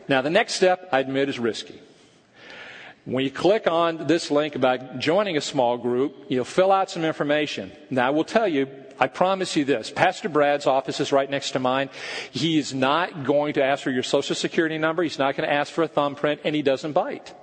Now, 0.10 0.22
the 0.22 0.30
next 0.30 0.56
step, 0.56 0.90
I 0.92 1.00
admit, 1.00 1.30
is 1.30 1.40
risky. 1.40 1.80
When 3.10 3.24
you 3.24 3.32
click 3.32 3.66
on 3.66 4.06
this 4.06 4.30
link 4.30 4.54
about 4.54 5.00
joining 5.00 5.36
a 5.36 5.42
small 5.42 5.80
group, 5.80 6.26
you'll 6.28 6.46
fill 6.46 6.72
out 6.72 6.92
some 6.92 7.04
information. 7.04 7.72
Now, 7.90 8.06
I 8.06 8.10
will 8.12 8.24
tell 8.24 8.48
you, 8.48 8.68
I 9.00 9.08
promise 9.08 9.56
you 9.56 9.66
this. 9.66 9.90
Pastor 9.90 10.30
Brad's 10.30 10.68
office 10.68 11.00
is 11.00 11.12
right 11.12 11.28
next 11.28 11.52
to 11.52 11.60
mine. 11.60 11.90
He 12.30 12.60
is 12.60 12.72
not 12.72 13.24
going 13.24 13.54
to 13.54 13.64
ask 13.64 13.82
for 13.82 13.90
your 13.90 14.04
social 14.04 14.36
security 14.36 14.78
number. 14.78 15.02
He's 15.02 15.18
not 15.18 15.36
going 15.36 15.50
to 15.50 15.52
ask 15.52 15.74
for 15.74 15.82
a 15.82 15.88
thumbprint, 15.88 16.42
and 16.44 16.54
he 16.54 16.62
doesn't 16.62 16.92
bite. 16.92 17.34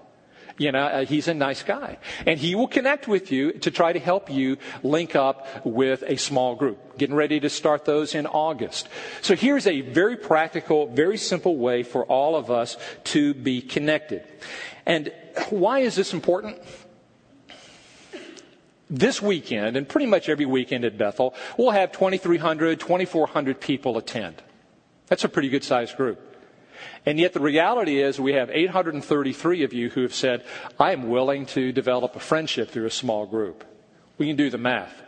You 0.56 0.70
know, 0.70 0.84
uh, 0.84 1.04
he's 1.04 1.26
a 1.26 1.34
nice 1.34 1.64
guy. 1.64 1.98
And 2.24 2.38
he 2.38 2.54
will 2.54 2.68
connect 2.68 3.08
with 3.08 3.32
you 3.32 3.50
to 3.54 3.72
try 3.72 3.92
to 3.92 3.98
help 3.98 4.30
you 4.30 4.58
link 4.84 5.16
up 5.16 5.66
with 5.66 6.04
a 6.06 6.16
small 6.16 6.54
group. 6.54 6.96
Getting 6.96 7.16
ready 7.16 7.40
to 7.40 7.50
start 7.50 7.84
those 7.84 8.14
in 8.14 8.28
August. 8.28 8.88
So 9.20 9.34
here's 9.34 9.66
a 9.66 9.80
very 9.80 10.16
practical, 10.16 10.86
very 10.86 11.18
simple 11.18 11.56
way 11.56 11.82
for 11.82 12.04
all 12.04 12.36
of 12.36 12.52
us 12.52 12.76
to 13.04 13.34
be 13.34 13.60
connected. 13.60 14.22
And 14.86 15.12
why 15.50 15.80
is 15.80 15.94
this 15.94 16.12
important? 16.12 16.58
This 18.88 19.20
weekend, 19.20 19.76
and 19.76 19.88
pretty 19.88 20.06
much 20.06 20.28
every 20.28 20.46
weekend 20.46 20.84
at 20.84 20.96
Bethel, 20.96 21.34
we'll 21.58 21.72
have 21.72 21.92
2,300, 21.92 22.78
2,400 22.78 23.60
people 23.60 23.98
attend. 23.98 24.42
That's 25.08 25.24
a 25.24 25.28
pretty 25.28 25.48
good 25.48 25.64
sized 25.64 25.96
group. 25.96 26.22
And 27.04 27.18
yet 27.18 27.32
the 27.32 27.40
reality 27.40 28.00
is 28.00 28.20
we 28.20 28.34
have 28.34 28.50
833 28.50 29.62
of 29.62 29.72
you 29.72 29.90
who 29.90 30.02
have 30.02 30.14
said, 30.14 30.44
I 30.78 30.92
am 30.92 31.08
willing 31.08 31.46
to 31.46 31.72
develop 31.72 32.16
a 32.16 32.20
friendship 32.20 32.70
through 32.70 32.86
a 32.86 32.90
small 32.90 33.26
group. 33.26 33.64
We 34.18 34.26
can 34.26 34.36
do 34.36 34.50
the 34.50 34.58
math. 34.58 35.02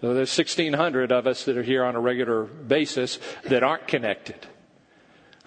So 0.00 0.14
there's 0.14 0.36
1,600 0.36 1.10
of 1.10 1.26
us 1.26 1.44
that 1.44 1.56
are 1.56 1.62
here 1.62 1.84
on 1.84 1.96
a 1.96 2.00
regular 2.00 2.44
basis 2.44 3.18
that 3.44 3.64
aren't 3.64 3.88
connected, 3.88 4.46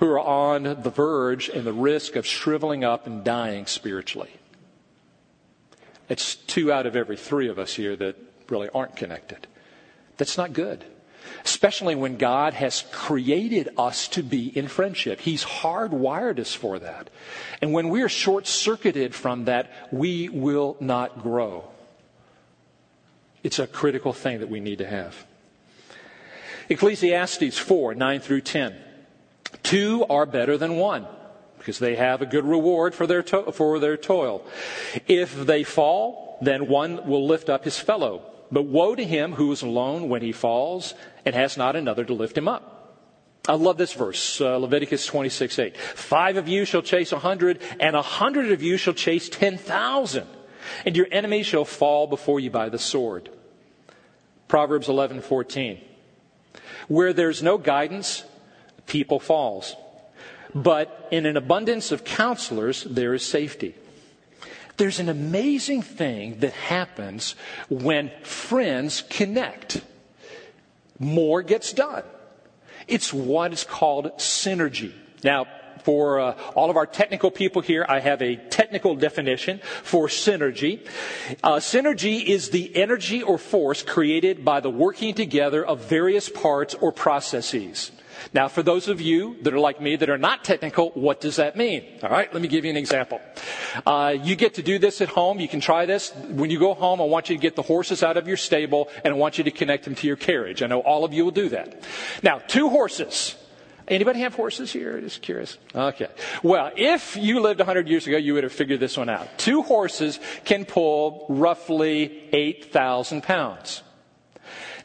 who 0.02 0.10
are 0.10 0.20
on 0.20 0.64
the 0.64 0.90
verge 0.90 1.48
and 1.48 1.64
the 1.64 1.72
risk 1.72 2.18
of 2.18 2.26
shriveling 2.26 2.84
up 2.84 3.08
and 3.08 3.24
dying 3.24 3.66
spiritually. 3.66 4.32
It's 6.10 6.36
two 6.36 6.74
out 6.74 6.86
of 6.86 6.98
every 6.98 7.16
three 7.16 7.48
of 7.48 7.58
us 7.58 7.74
here 7.74 7.96
that 7.96 8.18
really 8.50 8.68
aren't 8.74 8.98
connected. 8.98 9.48
That's 10.18 10.38
not 10.38 10.52
good 10.52 10.84
especially 11.44 11.96
when 11.96 12.18
God 12.18 12.54
has 12.54 12.84
created 12.92 13.70
us 13.78 14.08
to 14.10 14.24
be 14.24 14.56
in 14.56 14.68
friendship. 14.68 15.20
He's 15.20 15.44
hardwired 15.44 16.40
us 16.40 16.54
for 16.54 16.80
that. 16.80 17.10
And 17.62 17.74
when 17.74 17.90
we're 17.90 18.10
short 18.10 18.48
circuited 18.48 19.16
from 19.16 19.46
that, 19.46 19.72
we 19.92 20.30
will 20.30 20.78
not 20.80 21.22
grow. 21.24 21.66
It's 23.44 23.60
a 23.60 23.68
critical 23.68 24.14
thing 24.14 24.40
that 24.40 24.50
we 24.50 24.60
need 24.60 24.80
to 24.80 24.88
have. 24.88 25.26
Ecclesiastes 26.70 27.58
4 27.58 27.96
9 27.96 28.20
through 28.20 28.42
10. 28.42 28.76
Two 29.64 30.06
are 30.10 30.26
better 30.26 30.58
than 30.58 30.76
one 30.76 31.06
because 31.58 31.80
they 31.80 31.96
have 31.96 32.22
a 32.22 32.26
good 32.26 32.46
reward 32.46 32.96
for 32.96 33.06
their, 33.06 33.22
to- 33.24 33.52
for 33.52 33.80
their 33.80 33.98
toil. 33.98 34.44
If 35.08 35.46
they 35.46 35.64
fall, 35.64 36.38
then 36.42 36.68
one 36.68 37.08
will 37.08 37.28
lift 37.28 37.50
up 37.50 37.64
his 37.64 37.78
fellow. 37.80 38.24
But 38.52 38.64
woe 38.64 38.96
to 38.96 39.04
him 39.04 39.34
who 39.34 39.52
is 39.52 39.62
alone 39.62 40.10
when 40.10 40.22
he 40.22 40.32
falls 40.32 40.94
and 41.24 41.36
has 41.36 41.58
not 41.58 41.76
another 41.76 42.04
to 42.04 42.14
lift 42.14 42.38
him 42.38 42.48
up. 42.48 42.80
I 43.48 43.54
love 43.54 43.78
this 43.78 43.94
verse, 43.94 44.40
uh, 44.40 44.58
Leviticus 44.58 45.06
26, 45.06 45.58
8. 45.58 45.78
Five 45.78 46.38
of 46.38 46.48
you 46.48 46.64
shall 46.66 46.84
chase 46.84 47.12
a 47.12 47.18
hundred, 47.20 47.60
and 47.80 47.96
a 47.96 48.02
hundred 48.02 48.52
of 48.52 48.62
you 48.62 48.78
shall 48.78 48.94
chase 48.94 49.30
ten 49.30 49.58
thousand, 49.58 50.28
and 50.86 50.96
your 50.96 51.08
enemies 51.12 51.48
shall 51.48 51.66
fall 51.66 52.06
before 52.06 52.40
you 52.40 52.52
by 52.52 52.70
the 52.70 52.78
sword. 52.78 53.30
Proverbs 54.48 54.90
11, 54.90 55.22
14. 55.22 55.80
Where 56.88 57.14
there's 57.14 57.42
no 57.42 57.58
guidance, 57.58 58.26
people 58.92 59.22
falls. 59.22 59.74
But 60.54 61.08
in 61.12 61.26
an 61.26 61.38
abundance 61.38 61.94
of 61.94 62.04
counselors, 62.04 62.84
there 62.84 63.14
is 63.14 63.26
safety. 63.26 63.74
There's 64.76 65.00
an 65.00 65.08
amazing 65.08 65.82
thing 65.82 66.40
that 66.40 66.52
happens 66.52 67.36
when 67.70 68.12
friends 68.24 69.04
connect 69.10 69.82
more 71.00 71.42
gets 71.42 71.72
done. 71.72 72.04
It's 72.86 73.14
what 73.14 73.54
is 73.54 73.64
called 73.64 74.12
synergy. 74.18 74.92
Now, 75.24 75.46
for 75.84 76.20
uh, 76.20 76.38
all 76.54 76.70
of 76.70 76.76
our 76.76 76.86
technical 76.86 77.32
people 77.32 77.62
here, 77.62 77.86
I 77.88 78.02
have 78.02 78.22
a 78.22 78.36
technical 78.36 78.96
definition 78.96 79.62
for 79.84 80.10
synergy. 80.10 80.86
Uh, 81.42 81.56
synergy 81.56 82.24
is 82.24 82.50
the 82.50 82.76
energy 82.76 83.24
or 83.24 83.38
force 83.38 83.84
created 83.84 84.44
by 84.44 84.60
the 84.60 84.70
working 84.70 85.14
together 85.16 85.66
of 85.66 85.86
various 85.86 86.28
parts 86.28 86.76
or 86.76 86.92
processes. 86.92 87.92
Now, 88.34 88.48
for 88.48 88.64
those 88.64 88.88
of 88.88 89.02
you 89.02 89.36
that 89.42 89.54
are 89.54 89.60
like 89.60 89.82
me 89.82 89.98
that 89.98 90.10
are 90.10 90.18
not 90.18 90.46
technical, 90.46 90.92
what 90.92 91.20
does 91.20 91.36
that 91.36 91.58
mean? 91.58 91.84
All 92.02 92.10
right, 92.10 92.32
let 92.34 92.42
me 92.42 92.48
give 92.48 92.64
you 92.64 92.72
an 92.72 92.78
example. 92.78 93.20
Uh, 93.86 94.16
you 94.24 94.38
get 94.38 94.54
to 94.54 94.64
do 94.64 94.80
this 94.80 95.02
at 95.02 95.10
home. 95.10 95.40
You 95.40 95.50
can 95.50 95.60
try 95.60 95.86
this. 95.86 96.14
When 96.30 96.50
you 96.50 96.58
go 96.58 96.74
home, 96.74 97.02
I 97.02 97.06
want 97.06 97.30
you 97.30 97.36
to 97.36 97.42
get 97.42 97.58
the 97.58 97.62
horses 97.62 98.04
out 98.04 98.16
of 98.16 98.30
your 98.30 98.38
stable 98.38 98.88
and 99.04 99.14
I 99.14 99.18
want 99.18 99.38
you 99.38 99.44
to 99.44 99.52
connect 99.52 99.84
them 99.84 99.96
to 99.96 100.08
your 100.08 100.16
carriage. 100.16 100.64
I 100.64 100.68
know 100.68 100.80
all 100.80 101.04
of 101.04 101.14
you 101.14 101.26
will 101.26 101.32
do 101.32 101.50
that. 101.50 101.84
Now, 102.24 102.40
two 102.40 102.70
horses. 102.70 103.36
Anybody 103.88 104.22
have 104.22 104.36
horses 104.36 104.72
here? 104.72 105.02
Just 105.02 105.22
curious. 105.22 105.58
Okay. 105.76 106.08
Well, 106.42 106.72
if 106.78 107.18
you 107.18 107.42
lived 107.42 107.60
100 107.60 107.90
years 107.90 108.08
ago, 108.08 108.16
you 108.16 108.34
would 108.36 108.44
have 108.44 108.54
figured 108.54 108.80
this 108.80 108.96
one 108.96 109.10
out. 109.10 109.38
Two 109.38 109.64
horses 109.64 110.18
can 110.46 110.64
pull 110.64 111.26
roughly 111.28 112.30
8,000 112.32 113.24
pounds. 113.24 113.84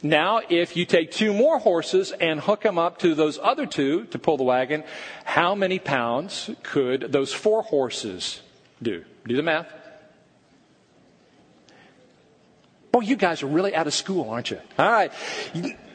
Now, 0.09 0.41
if 0.49 0.77
you 0.77 0.85
take 0.85 1.11
two 1.11 1.33
more 1.33 1.59
horses 1.59 2.13
and 2.13 2.39
hook 2.39 2.63
them 2.63 2.79
up 2.79 2.99
to 2.99 3.15
those 3.15 3.39
other 3.43 3.67
two 3.67 4.05
to 4.07 4.19
pull 4.19 4.37
the 4.37 4.45
wagon, 4.45 4.85
how 5.25 5.55
many 5.55 5.79
pounds 5.79 6.51
could 6.63 7.13
those 7.13 7.33
four 7.33 7.63
horses 7.63 8.41
do? 8.81 9.05
Do 9.27 9.37
the 9.37 9.43
math. 9.43 9.73
Well, 12.95 13.03
you 13.03 13.17
guys 13.17 13.43
are 13.43 13.49
really 13.49 13.75
out 13.75 13.87
of 13.87 13.95
school, 13.95 14.31
aren't 14.31 14.51
you? 14.51 14.61
All 14.79 14.91
right. 14.91 15.13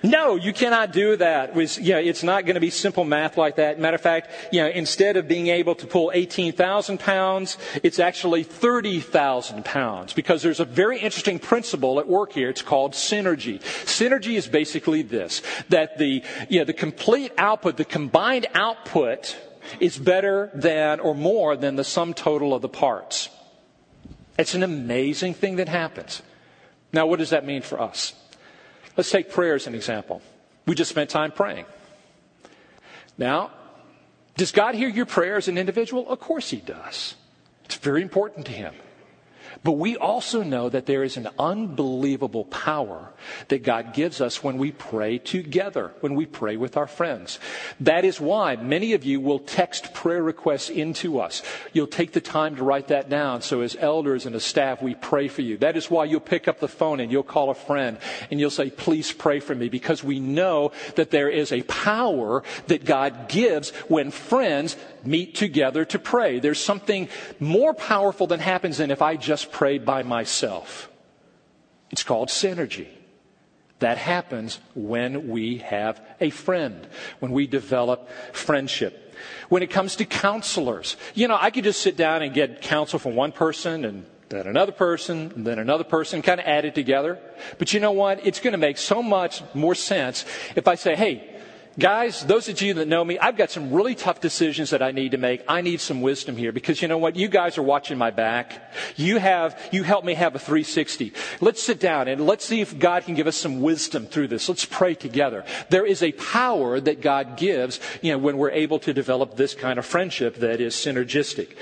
No, 0.04 0.36
you 0.36 0.52
cannot 0.52 0.94
do 0.94 1.16
that. 1.18 1.50
It 1.50 1.56
was, 1.56 1.78
you 1.78 1.94
know, 1.94 2.00
it's 2.00 2.24
not 2.24 2.46
going 2.46 2.56
to 2.56 2.62
be 2.62 2.72
simple 2.72 3.04
math 3.04 3.38
like 3.38 3.58
that. 3.58 3.80
Matter 3.80 3.96
of 3.96 4.02
fact, 4.02 4.32
you 4.52 4.62
know, 4.62 4.68
instead 4.68 5.16
of 5.16 5.28
being 5.28 5.48
able 5.48 5.76
to 5.76 5.86
pull 5.86 6.12
18,000 6.14 7.00
pounds, 7.00 7.58
it's 7.84 8.00
actually 8.00 8.42
30,000 8.44 9.64
pounds 9.64 10.14
because 10.14 10.42
there's 10.42 10.60
a 10.60 10.66
very 10.66 10.98
interesting 11.00 11.38
principle 11.38 12.00
at 12.00 12.08
work 12.08 12.34
here. 12.34 12.50
It's 12.50 12.64
called 12.64 12.94
synergy. 12.94 13.62
Synergy 13.62 14.38
is 14.38 14.48
basically 14.48 15.04
this, 15.04 15.44
that 15.70 16.00
the, 16.00 16.24
you 16.50 16.60
know, 16.60 16.66
the 16.66 16.74
complete 16.74 17.32
output, 17.38 17.78
the 17.78 17.86
combined 17.86 18.48
output 18.56 19.38
is 19.80 20.00
better 20.00 20.50
than 20.56 21.00
or 21.00 21.14
more 21.14 21.56
than 21.56 21.76
the 21.76 21.84
sum 21.84 22.16
total 22.16 22.56
of 22.56 22.64
the 22.64 22.70
parts. 22.70 23.30
It's 24.40 24.56
an 24.56 24.64
amazing 24.64 25.36
thing 25.36 25.58
that 25.58 25.70
happens. 25.70 26.24
Now, 26.92 27.06
what 27.06 27.20
does 27.20 27.30
that 27.30 27.46
mean 27.46 27.62
for 27.62 27.80
us? 27.80 28.14
Let's 29.02 29.10
take 29.10 29.32
prayer 29.32 29.56
as 29.56 29.66
an 29.66 29.74
example. 29.74 30.22
We 30.68 30.76
just 30.76 30.92
spent 30.92 31.10
time 31.10 31.32
praying. 31.32 31.66
Now, 33.18 33.50
does 34.38 34.52
God 34.52 34.76
hear 34.76 34.90
your 34.90 35.08
prayer 35.08 35.38
as 35.38 35.48
an 35.48 35.58
individual? 35.58 36.08
Of 36.08 36.20
course 36.20 36.52
He 36.52 36.58
does. 36.58 37.16
It's 37.66 37.74
very 37.78 38.04
important 38.04 38.46
to 38.46 38.52
Him. 38.52 38.76
But 39.64 39.74
we 39.74 39.96
also 39.96 40.42
know 40.42 40.70
that 40.70 40.88
there 40.88 41.04
is 41.04 41.18
an 41.18 41.30
unbelievable 41.38 42.46
power 42.46 43.14
that 43.50 43.62
God 43.62 43.94
gives 43.94 44.20
us 44.20 44.44
when 44.44 44.58
we 44.58 44.72
pray 44.72 45.20
together, 45.20 45.92
when 46.00 46.16
we 46.16 46.26
pray 46.26 46.58
with 46.58 46.78
our 46.78 46.88
friends. 46.88 47.38
That 47.80 48.04
is 48.04 48.20
why 48.20 48.56
many 48.56 48.94
of 48.94 49.04
you 49.04 49.20
will 49.20 49.38
text 49.38 49.94
prayer 49.94 50.24
requests 50.24 50.70
into 50.70 51.20
us. 51.20 51.44
You'll 51.74 51.86
take 51.86 52.14
the 52.14 52.22
time 52.22 52.56
to 52.56 52.64
write 52.64 52.88
that 52.88 53.08
down. 53.08 53.44
So 53.44 53.62
as 53.62 53.78
elders 53.80 54.26
and 54.26 54.36
as 54.36 54.44
staff, 54.44 54.82
we 54.82 54.96
pray 54.96 55.28
for 55.28 55.44
you. 55.44 55.58
That 55.58 55.78
is 55.78 55.92
why 55.92 56.06
you'll 56.06 56.22
pick 56.22 56.48
up 56.48 56.60
the 56.60 56.68
phone 56.68 57.00
and 57.00 57.12
you'll 57.12 57.22
call 57.22 57.52
a 57.52 57.56
friend 57.56 58.00
and 58.32 58.40
you'll 58.40 58.50
say, 58.50 58.72
please 58.72 59.12
pray 59.12 59.40
for 59.40 59.54
me 59.54 59.70
because 59.70 60.04
we 60.04 60.20
know 60.20 60.72
that 60.96 61.12
there 61.12 61.30
is 61.30 61.52
a 61.52 61.62
power 61.64 62.42
that 62.66 62.84
God 62.84 63.30
gives 63.30 63.70
when 63.88 64.10
friends 64.10 64.76
meet 65.04 65.36
together 65.36 65.86
to 65.86 66.00
pray. 66.00 66.40
There's 66.40 66.60
something 66.60 67.10
more 67.40 67.74
powerful 67.74 68.28
than 68.28 68.40
happens 68.40 68.78
than 68.78 68.92
if 68.92 69.02
I 69.02 69.16
just 69.16 69.52
pray 69.52 69.78
by 69.78 70.04
myself. 70.04 70.90
It's 71.92 72.04
called 72.04 72.30
synergy. 72.30 72.88
That 73.80 73.98
happens 73.98 74.60
when 74.76 75.30
we 75.30 75.58
have 75.58 76.00
a 76.20 76.30
friend, 76.30 76.88
when 77.20 77.32
we 77.32 77.48
develop 77.48 78.10
friendship. 78.32 79.16
When 79.50 79.64
it 79.64 79.72
comes 79.72 79.96
to 79.98 80.06
counselors, 80.06 80.98
you 81.16 81.28
know, 81.28 81.38
I 81.40 81.50
could 81.50 81.64
just 81.64 81.82
sit 81.82 81.98
down 81.98 82.22
and 82.22 82.34
get 82.34 82.62
counsel 82.62 83.00
from 83.00 83.16
one 83.16 83.32
person 83.32 83.86
and 83.86 84.06
then 84.30 84.48
another 84.48 84.72
person, 84.72 85.34
and 85.36 85.46
then 85.46 85.60
another 85.60 85.84
person, 85.84 86.22
kind 86.22 86.40
of 86.40 86.46
add 86.46 86.64
it 86.64 86.74
together. 86.74 87.20
But 87.58 87.74
you 87.74 87.80
know 87.82 87.92
what? 87.92 88.26
It's 88.26 88.40
going 88.40 88.54
to 88.54 88.58
make 88.58 88.78
so 88.78 89.04
much 89.04 89.44
more 89.54 89.76
sense 89.76 90.26
if 90.56 90.70
I 90.70 90.76
say, 90.76 90.96
hey, 90.96 91.41
Guys, 91.80 92.26
those 92.26 92.50
of 92.50 92.62
you 92.62 92.74
that 92.74 92.90
know 92.90 93.04
me, 93.04 93.18
I've 93.18 93.38
got 93.38 93.50
some 93.50 93.72
really 93.72 93.96
tough 93.96 94.20
decisions 94.20 94.72
that 94.72 94.82
I 94.82 94.92
need 94.92 95.12
to 95.12 95.18
make. 95.18 95.42
I 95.48 95.62
need 95.62 95.80
some 95.80 96.02
wisdom 96.02 96.36
here 96.36 96.52
because 96.52 96.82
you 96.82 96.90
know 96.90 96.98
what? 96.98 97.16
You 97.16 97.30
guys 97.30 97.58
are 97.58 97.64
watching 97.64 97.98
my 97.98 98.12
back. 98.12 98.74
You 98.98 99.20
have, 99.20 99.58
you 99.72 99.84
help 99.84 100.04
me 100.04 100.14
have 100.16 100.36
a 100.36 100.40
360. 100.40 101.14
Let's 101.40 101.64
sit 101.64 101.80
down 101.80 102.10
and 102.10 102.28
let's 102.28 102.44
see 102.44 102.60
if 102.60 102.78
God 102.78 103.06
can 103.06 103.16
give 103.16 103.26
us 103.26 103.38
some 103.38 103.62
wisdom 103.62 104.06
through 104.06 104.28
this. 104.28 104.50
Let's 104.50 104.66
pray 104.66 104.96
together. 104.96 105.46
There 105.70 105.86
is 105.86 106.04
a 106.04 106.12
power 106.12 106.78
that 106.82 107.00
God 107.00 107.38
gives, 107.38 107.80
you 108.02 108.12
know, 108.12 108.18
when 108.18 108.38
we're 108.38 108.52
able 108.52 108.80
to 108.80 108.94
develop 108.94 109.38
this 109.38 109.56
kind 109.56 109.80
of 109.80 109.86
friendship 109.86 110.36
that 110.38 110.60
is 110.60 110.76
synergistic. 110.76 111.56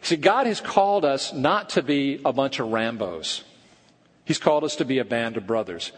See, 0.00 0.14
God 0.14 0.46
has 0.46 0.60
called 0.60 1.04
us 1.04 1.32
not 1.32 1.70
to 1.70 1.82
be 1.82 2.20
a 2.24 2.32
bunch 2.32 2.60
of 2.60 2.68
Rambos. 2.68 3.42
He's 4.24 4.38
called 4.38 4.62
us 4.62 4.76
to 4.76 4.84
be 4.84 5.00
a 5.00 5.04
band 5.04 5.36
of 5.36 5.44
brothers. 5.44 5.90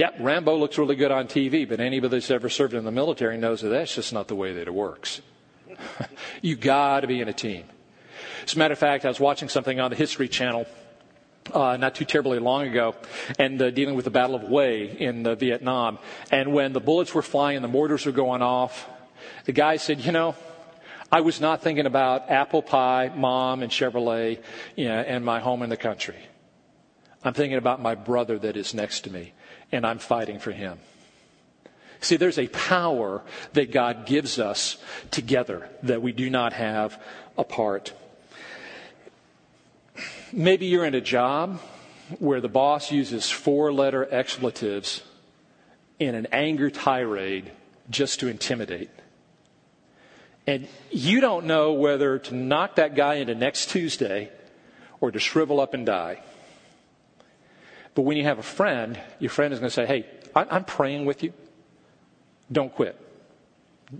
Yeah, 0.00 0.12
Rambo 0.18 0.56
looks 0.56 0.78
really 0.78 0.96
good 0.96 1.10
on 1.10 1.26
TV, 1.26 1.68
but 1.68 1.78
anybody 1.78 2.16
that's 2.16 2.30
ever 2.30 2.48
served 2.48 2.72
in 2.72 2.86
the 2.86 2.90
military 2.90 3.36
knows 3.36 3.60
that 3.60 3.68
that's 3.68 3.94
just 3.94 4.14
not 4.14 4.28
the 4.28 4.34
way 4.34 4.54
that 4.54 4.66
it 4.66 4.72
works. 4.72 5.20
you 6.40 6.56
got 6.56 7.00
to 7.00 7.06
be 7.06 7.20
in 7.20 7.28
a 7.28 7.34
team. 7.34 7.64
As 8.44 8.54
a 8.54 8.58
matter 8.58 8.72
of 8.72 8.78
fact, 8.78 9.04
I 9.04 9.08
was 9.08 9.20
watching 9.20 9.50
something 9.50 9.78
on 9.78 9.90
the 9.90 9.98
History 9.98 10.26
Channel 10.26 10.66
uh, 11.52 11.76
not 11.76 11.96
too 11.96 12.06
terribly 12.06 12.38
long 12.38 12.66
ago, 12.66 12.94
and 13.38 13.60
uh, 13.60 13.70
dealing 13.70 13.94
with 13.94 14.06
the 14.06 14.10
Battle 14.10 14.36
of 14.36 14.48
Hue 14.48 14.96
in 14.98 15.26
uh, 15.26 15.34
Vietnam. 15.34 15.98
And 16.30 16.54
when 16.54 16.72
the 16.72 16.80
bullets 16.80 17.12
were 17.12 17.20
flying 17.20 17.56
and 17.56 17.62
the 17.62 17.68
mortars 17.68 18.06
were 18.06 18.12
going 18.12 18.40
off, 18.40 18.88
the 19.44 19.52
guy 19.52 19.76
said, 19.76 20.00
"You 20.00 20.12
know, 20.12 20.34
I 21.12 21.20
was 21.20 21.42
not 21.42 21.60
thinking 21.60 21.84
about 21.84 22.30
apple 22.30 22.62
pie, 22.62 23.12
mom, 23.14 23.62
and 23.62 23.70
Chevrolet, 23.70 24.42
you 24.76 24.88
know, 24.88 24.98
and 24.98 25.26
my 25.26 25.40
home 25.40 25.62
in 25.62 25.68
the 25.68 25.76
country. 25.76 26.16
I'm 27.22 27.34
thinking 27.34 27.58
about 27.58 27.82
my 27.82 27.96
brother 27.96 28.38
that 28.38 28.56
is 28.56 28.72
next 28.72 29.02
to 29.02 29.12
me 29.12 29.34
and 29.72 29.86
I'm 29.86 29.98
fighting 29.98 30.38
for 30.38 30.52
him. 30.52 30.78
See, 32.00 32.16
there's 32.16 32.38
a 32.38 32.48
power 32.48 33.22
that 33.52 33.72
God 33.72 34.06
gives 34.06 34.38
us 34.38 34.78
together 35.10 35.68
that 35.82 36.00
we 36.00 36.12
do 36.12 36.30
not 36.30 36.54
have 36.54 37.00
apart. 37.36 37.92
Maybe 40.32 40.66
you're 40.66 40.86
in 40.86 40.94
a 40.94 41.00
job 41.00 41.60
where 42.18 42.40
the 42.40 42.48
boss 42.48 42.90
uses 42.90 43.28
four 43.30 43.72
letter 43.72 44.06
expletives 44.10 45.02
in 45.98 46.14
an 46.14 46.26
anger 46.32 46.70
tirade 46.70 47.52
just 47.90 48.20
to 48.20 48.28
intimidate. 48.28 48.90
And 50.46 50.66
you 50.90 51.20
don't 51.20 51.46
know 51.46 51.74
whether 51.74 52.18
to 52.18 52.34
knock 52.34 52.76
that 52.76 52.94
guy 52.94 53.16
into 53.16 53.34
next 53.34 53.70
Tuesday 53.70 54.30
or 55.00 55.10
to 55.10 55.18
shrivel 55.18 55.60
up 55.60 55.74
and 55.74 55.84
die. 55.84 56.22
But 57.94 58.02
when 58.02 58.16
you 58.16 58.24
have 58.24 58.38
a 58.38 58.42
friend, 58.42 58.98
your 59.18 59.30
friend 59.30 59.52
is 59.52 59.58
going 59.58 59.70
to 59.70 59.74
say, 59.74 59.86
Hey, 59.86 60.06
I'm 60.34 60.64
praying 60.64 61.06
with 61.06 61.22
you. 61.22 61.32
Don't 62.50 62.74
quit. 62.74 62.98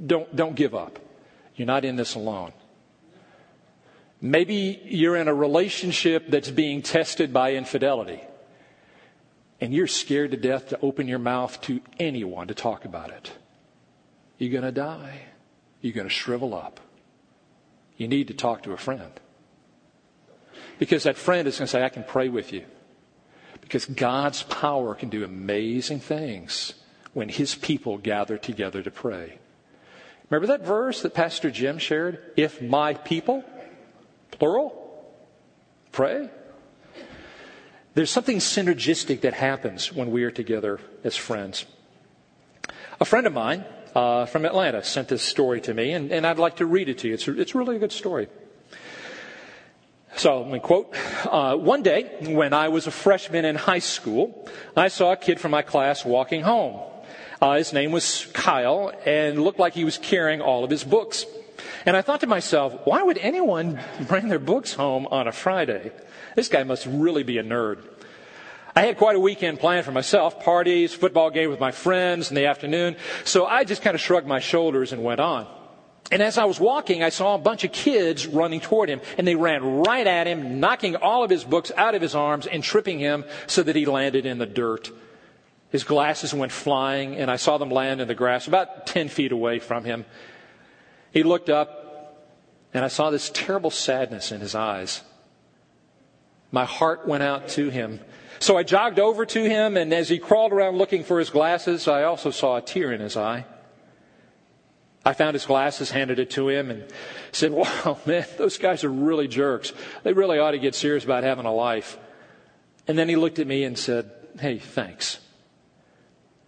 Don't, 0.06 0.34
don't 0.34 0.54
give 0.54 0.74
up. 0.74 0.98
You're 1.56 1.66
not 1.66 1.84
in 1.84 1.96
this 1.96 2.14
alone. 2.14 2.52
Maybe 4.20 4.80
you're 4.84 5.16
in 5.16 5.28
a 5.28 5.34
relationship 5.34 6.28
that's 6.28 6.50
being 6.50 6.82
tested 6.82 7.32
by 7.32 7.54
infidelity, 7.54 8.20
and 9.60 9.72
you're 9.72 9.86
scared 9.86 10.32
to 10.32 10.36
death 10.36 10.68
to 10.68 10.78
open 10.82 11.08
your 11.08 11.18
mouth 11.18 11.60
to 11.62 11.80
anyone 11.98 12.48
to 12.48 12.54
talk 12.54 12.84
about 12.84 13.10
it. 13.10 13.32
You're 14.38 14.52
going 14.52 14.64
to 14.64 14.72
die. 14.72 15.22
You're 15.80 15.94
going 15.94 16.08
to 16.08 16.14
shrivel 16.14 16.54
up. 16.54 16.80
You 17.96 18.08
need 18.08 18.28
to 18.28 18.34
talk 18.34 18.62
to 18.64 18.72
a 18.72 18.76
friend. 18.76 19.12
Because 20.78 21.02
that 21.04 21.16
friend 21.16 21.46
is 21.48 21.58
going 21.58 21.66
to 21.66 21.70
say, 21.70 21.84
I 21.84 21.88
can 21.88 22.04
pray 22.04 22.28
with 22.28 22.52
you. 22.52 22.64
Because 23.70 23.84
God's 23.84 24.42
power 24.42 24.96
can 24.96 25.10
do 25.10 25.22
amazing 25.22 26.00
things 26.00 26.74
when 27.12 27.28
his 27.28 27.54
people 27.54 27.98
gather 27.98 28.36
together 28.36 28.82
to 28.82 28.90
pray. 28.90 29.38
Remember 30.28 30.48
that 30.48 30.66
verse 30.66 31.02
that 31.02 31.14
Pastor 31.14 31.52
Jim 31.52 31.78
shared? 31.78 32.18
If 32.36 32.60
my 32.60 32.94
people, 32.94 33.44
plural, 34.32 34.74
pray. 35.92 36.30
There's 37.94 38.10
something 38.10 38.38
synergistic 38.38 39.20
that 39.20 39.34
happens 39.34 39.92
when 39.92 40.10
we 40.10 40.24
are 40.24 40.32
together 40.32 40.80
as 41.04 41.14
friends. 41.14 41.64
A 43.00 43.04
friend 43.04 43.24
of 43.28 43.32
mine 43.32 43.64
uh, 43.94 44.26
from 44.26 44.46
Atlanta 44.46 44.82
sent 44.82 45.06
this 45.06 45.22
story 45.22 45.60
to 45.60 45.72
me, 45.72 45.92
and, 45.92 46.10
and 46.10 46.26
I'd 46.26 46.40
like 46.40 46.56
to 46.56 46.66
read 46.66 46.88
it 46.88 46.98
to 46.98 47.08
you. 47.08 47.14
It's, 47.14 47.28
it's 47.28 47.54
really 47.54 47.76
a 47.76 47.78
good 47.78 47.92
story. 47.92 48.26
So, 50.20 50.42
let 50.42 50.50
me 50.50 50.58
quote. 50.58 50.94
Uh, 51.24 51.56
one 51.56 51.82
day, 51.82 52.02
when 52.20 52.52
I 52.52 52.68
was 52.68 52.86
a 52.86 52.90
freshman 52.90 53.46
in 53.46 53.56
high 53.56 53.78
school, 53.78 54.46
I 54.76 54.88
saw 54.88 55.12
a 55.12 55.16
kid 55.16 55.40
from 55.40 55.50
my 55.50 55.62
class 55.62 56.04
walking 56.04 56.42
home. 56.42 56.78
Uh, 57.40 57.56
his 57.56 57.72
name 57.72 57.90
was 57.90 58.26
Kyle, 58.34 58.92
and 59.06 59.42
looked 59.42 59.58
like 59.58 59.72
he 59.72 59.86
was 59.86 59.96
carrying 59.96 60.42
all 60.42 60.62
of 60.62 60.68
his 60.68 60.84
books. 60.84 61.24
And 61.86 61.96
I 61.96 62.02
thought 62.02 62.20
to 62.20 62.26
myself, 62.26 62.82
why 62.84 63.02
would 63.02 63.16
anyone 63.16 63.80
bring 64.08 64.28
their 64.28 64.38
books 64.38 64.74
home 64.74 65.06
on 65.06 65.26
a 65.26 65.32
Friday? 65.32 65.90
This 66.36 66.48
guy 66.48 66.64
must 66.64 66.84
really 66.84 67.22
be 67.22 67.38
a 67.38 67.42
nerd. 67.42 67.78
I 68.76 68.82
had 68.82 68.98
quite 68.98 69.16
a 69.16 69.20
weekend 69.20 69.58
planned 69.58 69.86
for 69.86 69.92
myself 69.92 70.44
parties, 70.44 70.92
football 70.92 71.30
game 71.30 71.48
with 71.48 71.60
my 71.60 71.70
friends 71.70 72.28
in 72.28 72.34
the 72.34 72.44
afternoon. 72.44 72.96
So 73.24 73.46
I 73.46 73.64
just 73.64 73.80
kind 73.80 73.94
of 73.94 74.02
shrugged 74.02 74.26
my 74.26 74.40
shoulders 74.40 74.92
and 74.92 75.02
went 75.02 75.20
on. 75.20 75.46
And 76.10 76.22
as 76.22 76.38
I 76.38 76.44
was 76.44 76.58
walking, 76.58 77.04
I 77.04 77.10
saw 77.10 77.34
a 77.34 77.38
bunch 77.38 77.62
of 77.62 77.70
kids 77.70 78.26
running 78.26 78.60
toward 78.60 78.88
him, 78.88 79.00
and 79.16 79.26
they 79.26 79.36
ran 79.36 79.62
right 79.82 80.06
at 80.06 80.26
him, 80.26 80.58
knocking 80.58 80.96
all 80.96 81.22
of 81.22 81.30
his 81.30 81.44
books 81.44 81.70
out 81.76 81.94
of 81.94 82.02
his 82.02 82.16
arms 82.16 82.46
and 82.46 82.64
tripping 82.64 82.98
him 82.98 83.24
so 83.46 83.62
that 83.62 83.76
he 83.76 83.86
landed 83.86 84.26
in 84.26 84.38
the 84.38 84.46
dirt. 84.46 84.90
His 85.70 85.84
glasses 85.84 86.34
went 86.34 86.50
flying, 86.50 87.14
and 87.14 87.30
I 87.30 87.36
saw 87.36 87.58
them 87.58 87.70
land 87.70 88.00
in 88.00 88.08
the 88.08 88.14
grass 88.14 88.48
about 88.48 88.88
10 88.88 89.08
feet 89.08 89.30
away 89.30 89.60
from 89.60 89.84
him. 89.84 90.04
He 91.12 91.22
looked 91.22 91.48
up, 91.48 92.26
and 92.74 92.84
I 92.84 92.88
saw 92.88 93.10
this 93.10 93.30
terrible 93.30 93.70
sadness 93.70 94.32
in 94.32 94.40
his 94.40 94.56
eyes. 94.56 95.02
My 96.50 96.64
heart 96.64 97.06
went 97.06 97.22
out 97.22 97.48
to 97.50 97.70
him. 97.70 98.00
So 98.40 98.56
I 98.56 98.64
jogged 98.64 98.98
over 98.98 99.24
to 99.26 99.48
him, 99.48 99.76
and 99.76 99.92
as 99.92 100.08
he 100.08 100.18
crawled 100.18 100.52
around 100.52 100.76
looking 100.76 101.04
for 101.04 101.20
his 101.20 101.30
glasses, 101.30 101.86
I 101.86 102.02
also 102.02 102.32
saw 102.32 102.56
a 102.56 102.62
tear 102.62 102.92
in 102.92 103.00
his 103.00 103.16
eye. 103.16 103.44
I 105.04 105.14
found 105.14 105.34
his 105.34 105.46
glasses, 105.46 105.90
handed 105.90 106.18
it 106.18 106.30
to 106.30 106.48
him, 106.48 106.70
and 106.70 106.84
said, 107.32 107.52
Wow, 107.52 107.98
man, 108.06 108.26
those 108.36 108.58
guys 108.58 108.84
are 108.84 108.90
really 108.90 109.28
jerks. 109.28 109.72
They 110.02 110.12
really 110.12 110.38
ought 110.38 110.50
to 110.50 110.58
get 110.58 110.74
serious 110.74 111.04
about 111.04 111.24
having 111.24 111.46
a 111.46 111.52
life. 111.52 111.98
And 112.86 112.98
then 112.98 113.08
he 113.08 113.16
looked 113.16 113.38
at 113.38 113.46
me 113.46 113.64
and 113.64 113.78
said, 113.78 114.10
Hey, 114.38 114.58
thanks. 114.58 115.18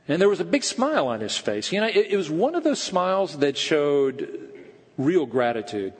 And 0.09 0.21
there 0.21 0.29
was 0.29 0.41
a 0.41 0.45
big 0.45 0.65
smile 0.65 1.07
on 1.07 1.21
his 1.21 1.37
face. 1.37 1.73
You 1.73 1.81
know, 1.81 1.87
it, 1.87 2.09
it 2.11 2.17
was 2.17 2.29
one 2.29 2.55
of 2.55 2.65
those 2.65 2.83
smiles 2.83 3.39
that 3.39 3.57
showed 3.57 4.51
real 4.99 5.27
gratitude. 5.27 5.95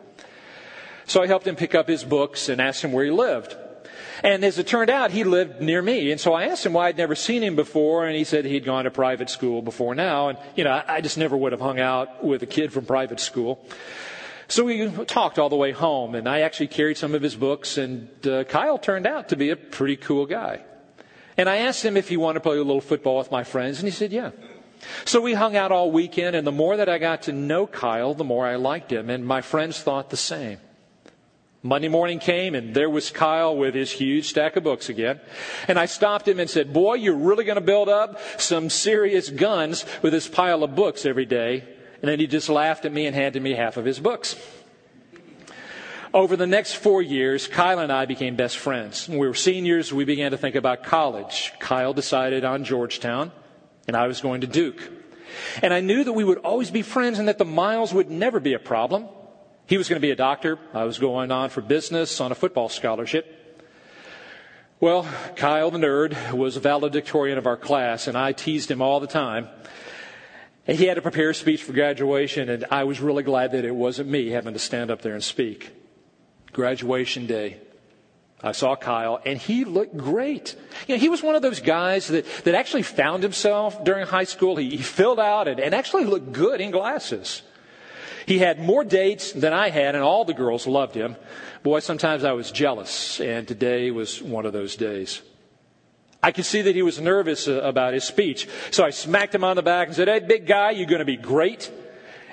So 1.07 1.23
I 1.23 1.27
helped 1.27 1.47
him 1.47 1.57
pick 1.57 1.75
up 1.75 1.89
his 1.89 2.05
books 2.05 2.49
and 2.49 2.61
asked 2.61 2.83
him 2.83 2.93
where 2.93 3.05
he 3.05 3.11
lived. 3.11 3.57
And 4.23 4.45
as 4.45 4.59
it 4.59 4.69
turned 4.69 4.89
out, 4.89 5.11
he 5.11 5.25
lived 5.25 5.61
near 5.61 5.83
me. 5.83 6.13
And 6.13 6.21
so 6.21 6.33
I 6.33 6.45
asked 6.45 6.65
him 6.65 6.73
why 6.75 6.89
I'd 6.89 6.97
never 6.97 7.17
seen 7.17 7.43
him 7.43 7.57
before. 7.57 8.07
And 8.07 8.17
he 8.17 8.23
said 8.23 8.45
he'd 8.45 8.65
gone 8.65 8.85
to 8.85 8.91
private 8.91 9.29
school 9.29 9.63
before 9.63 9.97
now. 9.97 10.29
And, 10.29 10.39
you 10.55 10.63
know, 10.63 10.83
I 10.87 11.01
just 11.01 11.19
never 11.19 11.37
would 11.37 11.51
have 11.51 11.61
hung 11.61 11.81
out 11.81 12.23
with 12.23 12.43
a 12.43 12.47
kid 12.47 12.73
from 12.73 12.85
private 12.87 13.19
school. 13.19 13.67
So 14.47 14.65
we 14.65 14.89
talked 15.07 15.41
all 15.41 15.49
the 15.49 15.57
way 15.57 15.73
home. 15.73 16.15
And 16.15 16.29
I 16.29 16.41
actually 16.41 16.69
carried 16.69 16.99
some 16.99 17.15
of 17.15 17.23
his 17.23 17.35
books. 17.35 17.79
And 17.79 18.09
uh, 18.25 18.45
Kyle 18.45 18.79
turned 18.79 19.09
out 19.09 19.31
to 19.31 19.37
be 19.37 19.51
a 19.51 19.57
pretty 19.57 19.97
cool 19.97 20.27
guy. 20.27 20.63
And 21.37 21.49
I 21.49 21.57
asked 21.57 21.85
him 21.85 21.97
if 21.97 22.09
he 22.09 22.17
wanted 22.17 22.35
to 22.35 22.43
play 22.43 22.59
a 22.59 22.63
little 22.63 22.81
football 22.81 23.19
with 23.19 23.33
my 23.33 23.43
friends. 23.43 23.81
And 23.81 23.89
he 23.89 23.93
said, 23.93 24.13
yeah. 24.13 24.31
So 25.05 25.21
we 25.21 25.35
hung 25.35 25.57
out 25.57 25.73
all 25.73 25.91
weekend. 25.91 26.37
And 26.37 26.47
the 26.47 26.53
more 26.53 26.77
that 26.77 26.89
I 26.89 26.99
got 26.99 27.23
to 27.23 27.33
know 27.33 27.67
Kyle, 27.67 28.15
the 28.15 28.23
more 28.23 28.47
I 28.47 28.55
liked 28.55 28.93
him. 28.93 29.11
And 29.11 29.27
my 29.27 29.41
friends 29.41 29.81
thought 29.81 30.11
the 30.11 30.17
same. 30.17 30.59
Monday 31.65 31.87
morning 31.87 32.19
came 32.19 32.57
and 32.57 32.75
there 32.75 32.91
was 32.91 33.13
Kyle 33.13 33.57
with 33.57 33.75
his 33.75 33.93
huge 33.93 34.29
stack 34.29 34.57
of 34.57 34.65
books 34.65 34.89
again. 34.89 35.21
And 35.69 35.79
I 35.79 35.87
stopped 35.87 36.27
him 36.27 36.41
and 36.41 36.51
said, 36.51 36.73
boy, 36.73 36.95
you're 36.95 37.17
really 37.17 37.45
going 37.45 37.57
to 37.57 37.61
build 37.61 37.89
up 37.89 38.19
some 38.39 38.69
serious 38.69 39.31
guns 39.31 39.85
with 40.03 40.13
this 40.13 40.27
pile 40.27 40.65
of 40.65 40.75
books 40.75 41.07
every 41.07 41.27
day. 41.27 41.63
And 42.01 42.11
then 42.11 42.19
he 42.19 42.27
just 42.27 42.49
laughed 42.49 42.85
at 42.85 42.93
me 42.93 43.07
and 43.07 43.15
handed 43.15 43.41
me 43.41 43.53
half 43.53 43.77
of 43.77 43.85
his 43.85 44.01
books. 44.01 44.35
Over 46.13 46.37
the 46.37 46.49
next 46.49 46.75
four 46.75 47.01
years, 47.01 47.47
Kyle 47.47 47.79
and 47.79 47.93
I 47.93 48.07
became 48.07 48.35
best 48.35 48.59
friends. 48.59 49.09
When 49.09 49.19
we 49.19 49.27
were 49.29 49.35
seniors, 49.35 49.93
we 49.93 50.05
began 50.05 50.33
to 50.33 50.37
think 50.37 50.57
about 50.57 50.83
college. 50.83 51.53
Kyle 51.61 51.95
decided 51.95 52.45
on 52.45 52.65
Georgetown, 52.65 53.31
and 53.87 53.97
I 53.97 54.09
was 54.09 54.21
going 54.21 54.41
to 54.41 54.47
Duke. 54.49 54.91
And 55.63 55.73
I 55.73 55.81
knew 55.81 56.03
that 56.05 56.13
we 56.13 56.25
would 56.25 56.39
always 56.39 56.71
be 56.73 56.83
friends 56.83 57.19
and 57.19 57.29
that 57.29 57.39
the 57.39 57.47
miles 57.47 57.95
would 57.95 58.11
never 58.11 58.41
be 58.41 58.53
a 58.53 58.59
problem. 58.59 59.09
He 59.73 59.79
was 59.79 59.89
going 59.89 59.97
to 59.97 60.07
be 60.07 60.11
a 60.11 60.17
doctor. 60.17 60.59
I 60.75 60.85
was 60.85 60.99
going 60.99 61.33
on 61.33 61.49
for 61.49 61.63
business 61.63 62.21
on 62.21 62.31
a 62.31 62.35
football 62.35 62.69
scholarship. 62.69 63.65
Well, 64.81 65.09
Kyle 65.35 65.71
the 65.71 65.79
nerd 65.79 66.35
was 66.35 66.59
a 66.59 66.61
valedictorian 66.61 67.39
of 67.39 67.47
our 67.47 67.57
class, 67.57 68.07
and 68.07 68.15
I 68.15 68.33
teased 68.33 68.71
him 68.71 68.83
all 68.83 69.01
the 69.01 69.07
time. 69.07 69.49
He 70.67 70.85
had 70.85 70.97
to 70.97 71.01
prepare 71.01 71.31
a 71.31 71.35
speech 71.35 71.63
for 71.63 71.73
graduation, 71.73 72.51
and 72.51 72.67
I 72.71 72.85
was 72.85 73.01
really 73.01 73.23
glad 73.23 73.53
that 73.53 73.65
it 73.65 73.75
wasn't 73.75 74.11
me 74.11 74.29
having 74.29 74.53
to 74.53 74.59
stand 74.59 74.91
up 74.91 75.01
there 75.01 75.15
and 75.15 75.25
speak. 75.25 75.71
Graduation 76.53 77.25
day. 77.25 77.57
I 78.43 78.53
saw 78.53 78.77
Kyle, 78.77 79.23
and 79.25 79.39
he 79.39 79.65
looked 79.65 79.97
great. 79.97 80.55
You 80.87 80.97
know, 80.97 81.01
he 81.01 81.09
was 81.09 81.23
one 81.23 81.35
of 81.35 81.41
those 81.41 81.61
guys 81.61 82.09
that, 82.09 82.27
that 82.45 82.55
actually 82.55 82.83
found 82.83 83.23
himself 83.23 83.83
during 83.85 84.07
high 84.07 84.25
school. 84.25 84.57
He, 84.57 84.69
he 84.69 84.83
filled 84.83 85.19
out 85.19 85.49
and, 85.49 85.59
and 85.59 85.75
actually 85.75 86.05
looked 86.05 86.31
good 86.31 86.61
in 86.61 86.73
glasses. 86.73 87.41
He 88.27 88.39
had 88.39 88.61
more 88.61 88.85
dates 88.85 89.33
than 89.33 89.53
I 89.53 89.71
had, 89.71 89.95
and 89.95 90.05
all 90.05 90.25
the 90.25 90.35
girls 90.35 90.67
loved 90.67 90.95
him. 90.95 91.17
Boy, 91.63 91.81
sometimes 91.81 92.25
I 92.25 92.33
was 92.33 92.51
jealous, 92.51 93.21
and 93.21 93.47
today 93.47 93.91
was 93.91 94.23
one 94.23 94.47
of 94.47 94.53
those 94.53 94.77
days. 94.77 95.23
I 96.23 96.31
could 96.31 96.45
see 96.45 96.63
that 96.63 96.75
he 96.75 96.83
was 96.83 97.01
nervous 97.01 97.49
uh, 97.49 97.61
about 97.63 97.95
his 97.95 98.05
speech. 98.05 98.49
So 98.71 98.85
I 98.85 98.91
smacked 98.91 99.35
him 99.35 99.43
on 99.43 99.57
the 99.57 99.63
back 99.63 99.89
and 99.89 99.97
said, 99.97 100.09
Hey, 100.09 100.21
big 100.21 100.47
guy, 100.47 100.71
you're 100.71 100.87
going 100.87 101.01
to 101.01 101.05
be 101.05 101.17
great. 101.17 101.71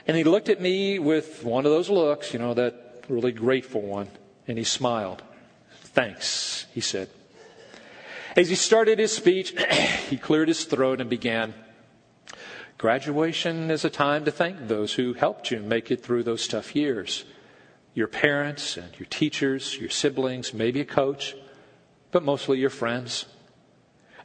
And 0.08 0.16
he 0.16 0.24
looked 0.24 0.50
at 0.50 0.62
me 0.62 1.00
with 1.00 1.44
one 1.44 1.66
of 1.66 1.72
those 1.72 1.90
looks, 1.90 2.34
you 2.34 2.40
know, 2.40 2.54
that 2.54 3.04
really 3.10 3.32
grateful 3.32 3.82
one, 3.82 4.10
and 4.48 4.58
he 4.58 4.64
smiled. 4.64 5.24
Thanks, 5.82 6.68
he 6.74 6.82
said. 6.82 7.10
As 8.36 8.50
he 8.50 8.56
started 8.56 9.00
his 9.00 9.16
speech, 9.16 9.54
he 10.10 10.18
cleared 10.18 10.48
his 10.48 10.66
throat 10.66 11.02
and 11.02 11.10
began. 11.10 11.54
Graduation 12.80 13.70
is 13.72 13.84
a 13.84 13.90
time 13.90 14.24
to 14.24 14.32
thank 14.32 14.70
those 14.70 14.94
who 14.94 15.14
helped 15.14 15.52
you 15.52 15.60
make 15.60 15.92
it 15.92 16.02
through 16.02 16.24
those 16.24 16.48
tough 16.48 16.74
years. 16.74 17.26
Your 17.94 18.08
parents 18.08 18.78
and 18.78 18.98
your 18.98 19.06
teachers, 19.08 19.78
your 19.78 19.90
siblings, 19.90 20.54
maybe 20.54 20.80
a 20.80 20.86
coach, 20.86 21.36
but 22.12 22.24
mostly 22.24 22.58
your 22.58 22.70
friends. 22.70 23.26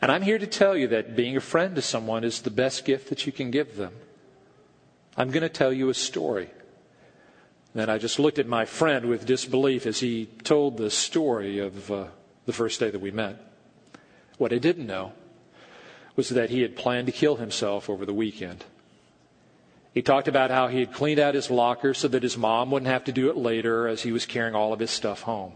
And 0.00 0.12
I'm 0.12 0.22
here 0.22 0.38
to 0.38 0.46
tell 0.46 0.76
you 0.76 0.86
that 0.88 1.16
being 1.16 1.36
a 1.36 1.40
friend 1.40 1.74
to 1.74 1.82
someone 1.82 2.22
is 2.22 2.42
the 2.42 2.50
best 2.50 2.84
gift 2.84 3.08
that 3.08 3.26
you 3.26 3.32
can 3.32 3.50
give 3.50 3.74
them. 3.74 3.92
I'm 5.16 5.32
going 5.32 5.42
to 5.42 5.48
tell 5.48 5.72
you 5.72 5.88
a 5.88 5.94
story. 5.94 6.48
Then 7.74 7.90
I 7.90 7.98
just 7.98 8.20
looked 8.20 8.38
at 8.38 8.46
my 8.46 8.66
friend 8.66 9.06
with 9.06 9.26
disbelief 9.26 9.84
as 9.84 9.98
he 9.98 10.26
told 10.44 10.76
the 10.76 10.90
story 10.90 11.58
of 11.58 11.90
uh, 11.90 12.04
the 12.46 12.52
first 12.52 12.78
day 12.78 12.90
that 12.90 13.00
we 13.00 13.10
met. 13.10 13.34
What 14.38 14.52
I 14.52 14.58
didn't 14.58 14.86
know 14.86 15.12
was 16.16 16.28
that 16.30 16.50
he 16.50 16.62
had 16.62 16.76
planned 16.76 17.06
to 17.06 17.12
kill 17.12 17.36
himself 17.36 17.90
over 17.90 18.06
the 18.06 18.14
weekend. 18.14 18.64
He 19.92 20.02
talked 20.02 20.28
about 20.28 20.50
how 20.50 20.68
he 20.68 20.80
had 20.80 20.92
cleaned 20.92 21.20
out 21.20 21.34
his 21.34 21.50
locker 21.50 21.94
so 21.94 22.08
that 22.08 22.22
his 22.22 22.36
mom 22.36 22.70
wouldn't 22.70 22.90
have 22.90 23.04
to 23.04 23.12
do 23.12 23.30
it 23.30 23.36
later 23.36 23.86
as 23.86 24.02
he 24.02 24.12
was 24.12 24.26
carrying 24.26 24.54
all 24.54 24.72
of 24.72 24.80
his 24.80 24.90
stuff 24.90 25.22
home. 25.22 25.52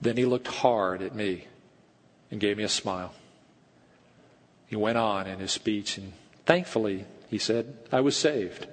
Then 0.00 0.16
he 0.16 0.24
looked 0.24 0.48
hard 0.48 1.02
at 1.02 1.14
me 1.14 1.46
and 2.30 2.40
gave 2.40 2.56
me 2.56 2.64
a 2.64 2.68
smile. 2.68 3.14
He 4.66 4.76
went 4.76 4.98
on 4.98 5.26
in 5.26 5.38
his 5.38 5.52
speech, 5.52 5.98
and 5.98 6.14
thankfully, 6.46 7.04
he 7.28 7.38
said, 7.38 7.76
I 7.92 8.00
was 8.00 8.16
saved. 8.16 8.66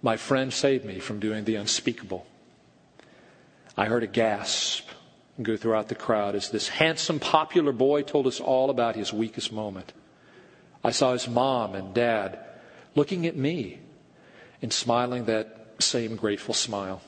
My 0.00 0.16
friend 0.16 0.52
saved 0.52 0.84
me 0.84 0.98
from 0.98 1.20
doing 1.20 1.44
the 1.44 1.56
unspeakable. 1.56 2.26
I 3.76 3.86
heard 3.86 4.02
a 4.02 4.08
gasp 4.08 4.88
go 5.42 5.56
throughout 5.56 5.88
the 5.88 5.94
crowd 5.94 6.34
as 6.34 6.50
this 6.50 6.68
handsome, 6.68 7.20
popular 7.20 7.72
boy 7.72 8.02
told 8.02 8.26
us 8.26 8.40
all 8.40 8.70
about 8.70 8.96
his 8.96 9.12
weakest 9.12 9.52
moment. 9.52 9.92
I 10.84 10.90
saw 10.90 11.12
his 11.12 11.28
mom 11.28 11.74
and 11.74 11.94
dad 11.94 12.38
looking 12.94 13.26
at 13.26 13.36
me 13.36 13.78
and 14.60 14.72
smiling 14.72 15.24
that 15.24 15.74
same 15.78 16.16
grateful 16.16 16.54
smile. 16.54 17.02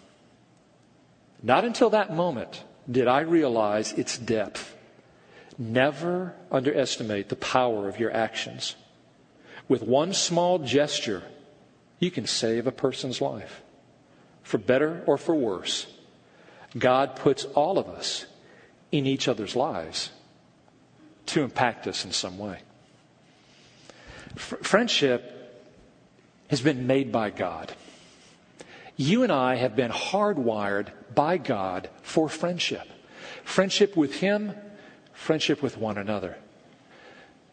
Not 1.43 1.65
until 1.65 1.91
that 1.91 2.15
moment 2.15 2.65
did 2.91 3.07
I 3.07 3.21
realize 3.21 3.93
its 3.93 4.17
depth. 4.19 4.75
Never 5.59 6.35
underestimate 6.51 7.29
the 7.29 7.37
power 7.37 7.89
of 7.89 7.99
your 7.99 8.13
actions. 8.13 8.75
With 9.69 9.83
one 9.83 10.13
small 10.13 10.59
gesture, 10.59 11.23
you 11.99 12.11
can 12.11 12.27
save 12.27 12.67
a 12.67 12.73
person's 12.73 13.21
life, 13.21 13.63
for 14.43 14.59
better 14.59 15.03
or 15.07 15.17
for 15.17 15.35
worse. 15.35 15.87
God 16.77 17.17
puts 17.17 17.45
all 17.45 17.79
of 17.79 17.89
us 17.89 18.27
in 18.91 19.07
each 19.07 19.29
other's 19.29 19.55
lives 19.55 20.11
to 21.27 21.43
impact 21.43 21.87
us 21.87 22.05
in 22.05 22.13
some 22.13 22.39
way. 22.39 22.59
F- 24.37 24.59
friendship 24.63 25.31
has 26.49 26.61
been 26.61 26.87
made 26.87 27.11
by 27.13 27.31
God. 27.31 27.73
You 28.97 29.23
and 29.23 29.33
I 29.33 29.57
have 29.57 29.75
been 29.75 29.91
hardwired 29.91 30.89
by 31.15 31.39
God 31.39 31.89
for 32.03 32.29
friendship. 32.29 32.89
Friendship 33.45 33.97
with 33.97 34.17
Him, 34.17 34.55
friendship 35.13 35.63
with 35.63 35.77
one 35.77 35.99
another. 35.99 36.37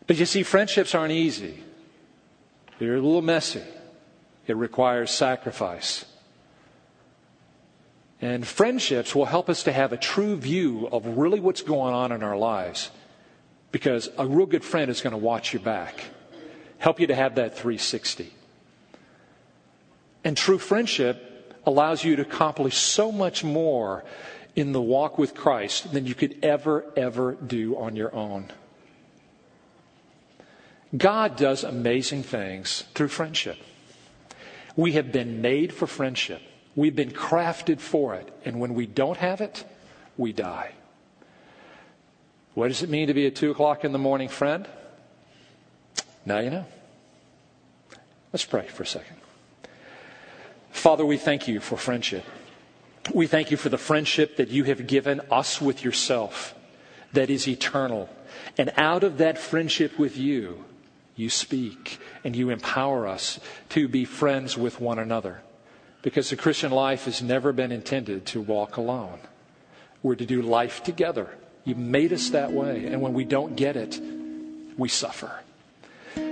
But 0.08 0.18
you 0.18 0.26
see, 0.26 0.44
friendships 0.44 0.94
aren't 0.94 1.14
easy. 1.14 1.64
They're 2.80 2.96
a 2.96 3.02
little 3.02 3.22
messy. 3.22 3.64
It 4.48 4.58
requires 4.58 5.12
sacrifice. 5.12 6.06
And 8.22 8.46
friendships 8.48 9.16
will 9.16 9.26
help 9.26 9.50
us 9.50 9.64
to 9.64 9.72
have 9.72 9.92
a 9.92 9.98
true 9.98 10.38
view 10.38 10.88
of 10.92 11.18
really 11.18 11.40
what's 11.40 11.64
going 11.64 11.94
on 11.94 12.12
in 12.12 12.22
our 12.22 12.38
lives. 12.38 12.92
Because 13.72 14.10
a 14.18 14.28
real 14.28 14.46
good 14.46 14.64
friend 14.64 14.92
is 14.92 15.02
going 15.02 15.12
to 15.12 15.18
watch 15.18 15.54
your 15.54 15.62
back, 15.62 16.04
help 16.78 17.00
you 17.00 17.08
to 17.08 17.16
have 17.16 17.36
that 17.36 17.56
360. 17.56 18.32
And 20.24 20.38
true 20.38 20.60
friendship 20.60 21.56
allows 21.66 22.04
you 22.04 22.16
to 22.18 22.22
accomplish 22.22 22.78
so 22.78 23.12
much 23.12 23.44
more 23.44 24.04
in 24.56 24.72
the 24.72 24.82
walk 24.82 25.18
with 25.18 25.34
Christ 25.34 25.92
than 25.94 26.06
you 26.06 26.14
could 26.14 26.38
ever, 26.44 26.86
ever 26.96 27.34
do 27.34 27.78
on 27.78 27.96
your 27.96 28.14
own. 28.14 28.52
God 30.96 31.38
does 31.38 31.64
amazing 31.64 32.24
things 32.24 32.84
through 32.94 33.08
friendship. 33.08 33.58
We 34.76 34.92
have 34.94 35.12
been 35.12 35.42
made 35.42 35.74
for 35.74 35.88
friendship. 35.88 36.42
We've 36.76 36.96
been 36.96 37.12
crafted 37.12 37.80
for 37.80 38.16
it. 38.16 38.34
And 38.46 38.60
when 38.60 38.74
we 38.74 38.86
don't 38.86 39.18
have 39.18 39.42
it, 39.42 39.66
we 40.18 40.32
die. 40.32 40.72
What 42.54 42.68
does 42.68 42.84
it 42.84 42.90
mean 42.90 43.08
to 43.08 43.14
be 43.14 43.26
a 43.26 43.32
two 43.32 43.52
o'clock 43.52 43.84
in 43.86 43.92
the 43.92 44.00
morning 44.00 44.30
friend? 44.30 44.68
Now 46.26 46.40
you 46.40 46.50
know. 46.50 46.66
Let's 48.34 48.46
pray 48.46 48.68
for 48.68 48.84
a 48.84 48.88
second. 48.88 49.18
Father, 50.72 51.06
we 51.06 51.18
thank 51.18 51.48
you 51.48 51.60
for 51.60 51.78
friendship. 51.78 52.24
We 53.14 53.28
thank 53.28 53.52
you 53.52 53.58
for 53.58 53.70
the 53.70 53.78
friendship 53.78 54.38
that 54.38 54.50
you 54.50 54.64
have 54.66 54.88
given 54.88 55.22
us 55.32 55.60
with 55.60 55.84
yourself 55.84 56.56
that 57.14 57.30
is 57.30 57.48
eternal. 57.48 58.10
And 58.58 58.72
out 58.78 59.04
of 59.04 59.18
that 59.18 59.38
friendship 59.38 60.00
with 60.00 60.18
you, 60.18 60.64
you 61.16 61.30
speak 61.30 62.00
and 62.24 62.36
you 62.36 62.50
empower 62.50 63.08
us 63.08 63.40
to 63.70 63.88
be 63.88 64.06
friends 64.06 64.58
with 64.58 64.80
one 64.80 65.00
another. 65.00 65.42
Because 66.02 66.30
the 66.30 66.36
Christian 66.36 66.72
life 66.72 67.06
has 67.06 67.22
never 67.22 67.54
been 67.54 67.72
intended 67.72 68.26
to 68.28 68.42
walk 68.42 68.78
alone. 68.78 69.20
We're 70.02 70.16
to 70.16 70.26
do 70.26 70.42
life 70.42 70.84
together 70.84 71.30
You 71.64 71.76
made 71.76 72.12
us 72.12 72.30
that 72.32 72.52
way. 72.52 72.88
And 72.88 73.02
when 73.02 73.14
we 73.14 73.24
don't 73.24 73.56
get 73.56 73.76
it, 73.76 74.00
we 74.78 74.90
suffer. 74.90 75.32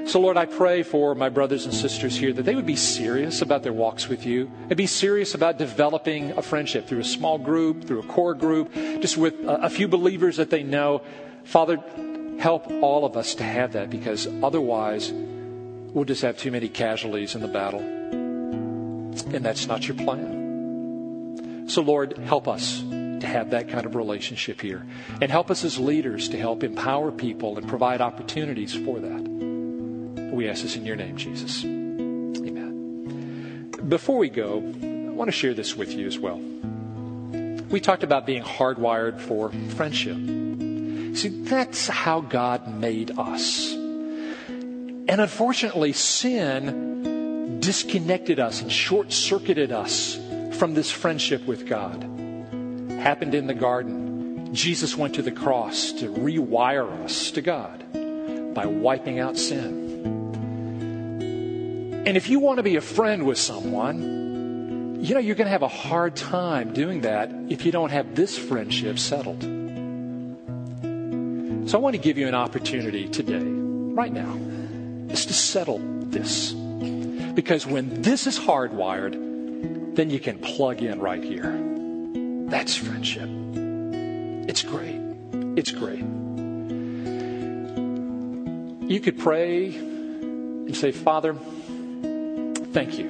So, 0.05 0.19
Lord, 0.19 0.35
I 0.35 0.45
pray 0.45 0.83
for 0.83 1.15
my 1.15 1.29
brothers 1.29 1.65
and 1.65 1.73
sisters 1.73 2.17
here 2.17 2.33
that 2.33 2.43
they 2.43 2.55
would 2.55 2.65
be 2.65 2.75
serious 2.75 3.41
about 3.41 3.63
their 3.63 3.71
walks 3.71 4.09
with 4.09 4.25
you 4.25 4.51
and 4.63 4.75
be 4.75 4.87
serious 4.87 5.35
about 5.35 5.57
developing 5.57 6.31
a 6.31 6.41
friendship 6.41 6.87
through 6.87 6.99
a 6.99 7.05
small 7.05 7.37
group, 7.37 7.85
through 7.85 7.99
a 7.99 8.07
core 8.07 8.33
group, 8.33 8.73
just 8.73 9.17
with 9.17 9.35
a 9.45 9.69
few 9.69 9.87
believers 9.87 10.37
that 10.37 10.49
they 10.49 10.63
know. 10.63 11.01
Father, 11.45 11.77
help 12.39 12.69
all 12.81 13.05
of 13.05 13.15
us 13.15 13.35
to 13.35 13.43
have 13.43 13.73
that 13.73 13.89
because 13.89 14.27
otherwise 14.43 15.13
we'll 15.13 16.05
just 16.05 16.23
have 16.23 16.37
too 16.37 16.51
many 16.51 16.67
casualties 16.67 17.35
in 17.35 17.41
the 17.41 17.47
battle. 17.47 17.98
And 19.33 19.45
that's 19.45 19.67
not 19.67 19.87
your 19.87 19.95
plan. 19.97 21.65
So, 21.67 21.81
Lord, 21.83 22.17
help 22.17 22.47
us 22.47 22.81
to 22.81 23.27
have 23.27 23.51
that 23.51 23.69
kind 23.69 23.85
of 23.85 23.95
relationship 23.95 24.59
here. 24.59 24.85
And 25.21 25.29
help 25.29 25.51
us 25.51 25.63
as 25.63 25.77
leaders 25.77 26.29
to 26.29 26.37
help 26.37 26.63
empower 26.63 27.11
people 27.11 27.57
and 27.57 27.67
provide 27.67 28.01
opportunities 28.01 28.73
for 28.73 28.99
that. 28.99 29.21
We 30.33 30.49
ask 30.49 30.63
this 30.63 30.75
in 30.75 30.85
your 30.85 30.95
name, 30.95 31.15
Jesus. 31.17 31.63
Amen. 31.63 32.39
Before 33.87 34.17
we 34.17 34.29
go, 34.29 34.57
I 34.57 35.09
want 35.11 35.27
to 35.27 35.31
share 35.31 35.53
this 35.53 35.75
with 35.75 35.93
you 35.93 36.07
as 36.07 36.17
well. 36.17 36.39
We 37.69 37.79
talked 37.79 38.03
about 38.03 38.25
being 38.25 38.41
hardwired 38.41 39.19
for 39.19 39.51
friendship. 39.75 40.15
See, 41.15 41.29
that's 41.29 41.87
how 41.87 42.21
God 42.21 42.79
made 42.79 43.11
us. 43.19 43.71
And 43.73 45.21
unfortunately, 45.21 45.93
sin 45.93 46.88
disconnected 47.59 48.39
us 48.39 48.61
and 48.61 48.71
short 48.71 49.11
circuited 49.11 49.71
us 49.71 50.19
from 50.53 50.73
this 50.73 50.89
friendship 50.91 51.45
with 51.45 51.67
God. 51.67 52.03
Happened 52.99 53.35
in 53.35 53.47
the 53.47 53.53
garden. 53.53 54.53
Jesus 54.53 54.95
went 54.97 55.15
to 55.15 55.21
the 55.21 55.31
cross 55.31 55.91
to 55.93 56.07
rewire 56.07 56.89
us 57.03 57.31
to 57.31 57.41
God 57.41 57.83
by 58.53 58.65
wiping 58.65 59.19
out 59.19 59.37
sin. 59.37 59.87
And 62.05 62.17
if 62.17 62.29
you 62.29 62.39
want 62.39 62.57
to 62.57 62.63
be 62.63 62.75
a 62.75 62.81
friend 62.81 63.25
with 63.25 63.37
someone, 63.37 64.97
you 65.01 65.13
know, 65.13 65.19
you're 65.19 65.35
going 65.35 65.45
to 65.45 65.51
have 65.51 65.61
a 65.61 65.67
hard 65.67 66.15
time 66.15 66.73
doing 66.73 67.01
that 67.01 67.31
if 67.49 67.65
you 67.65 67.71
don't 67.71 67.91
have 67.91 68.15
this 68.15 68.37
friendship 68.37 68.99
settled. 68.99 69.41
So 71.69 71.77
I 71.77 71.81
want 71.81 71.93
to 71.93 72.01
give 72.01 72.17
you 72.17 72.27
an 72.27 72.35
opportunity 72.35 73.07
today, 73.07 73.43
right 73.43 74.11
now, 74.11 74.33
is 75.13 75.25
to 75.27 75.33
settle 75.33 75.79
this. 75.79 76.53
Because 77.39 77.65
when 77.65 78.01
this 78.01 78.27
is 78.27 78.37
hardwired, 78.37 79.95
then 79.95 80.09
you 80.09 80.19
can 80.19 80.39
plug 80.39 80.81
in 80.81 80.99
right 80.99 81.23
here. 81.23 81.57
That's 82.49 82.75
friendship. 82.75 83.29
It's 84.49 84.61
great. 84.61 84.99
It's 85.55 85.71
great. 85.71 86.03
You 88.91 88.99
could 88.99 89.17
pray 89.17 89.73
and 89.73 90.75
say, 90.75 90.91
Father, 90.91 91.33
thank 92.73 92.99
you. 92.99 93.07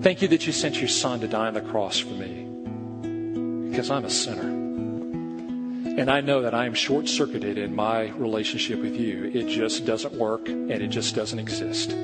Thank 0.00 0.22
you 0.22 0.28
that 0.28 0.46
you 0.46 0.52
sent 0.52 0.78
your 0.78 0.86
son 0.86 1.18
to 1.22 1.26
die 1.26 1.48
on 1.48 1.54
the 1.54 1.62
cross 1.62 1.98
for 1.98 2.14
me 2.14 2.46
because 3.68 3.90
I'm 3.90 4.04
a 4.04 4.10
sinner. 4.10 4.48
And 5.98 6.08
I 6.08 6.20
know 6.20 6.42
that 6.42 6.54
I 6.54 6.66
am 6.66 6.74
short 6.74 7.08
circuited 7.08 7.58
in 7.58 7.74
my 7.74 8.10
relationship 8.10 8.80
with 8.80 8.94
you. 8.94 9.24
It 9.34 9.48
just 9.48 9.84
doesn't 9.86 10.14
work 10.14 10.48
and 10.48 10.70
it 10.70 10.90
just 10.90 11.16
doesn't 11.16 11.40
exist. 11.40 11.96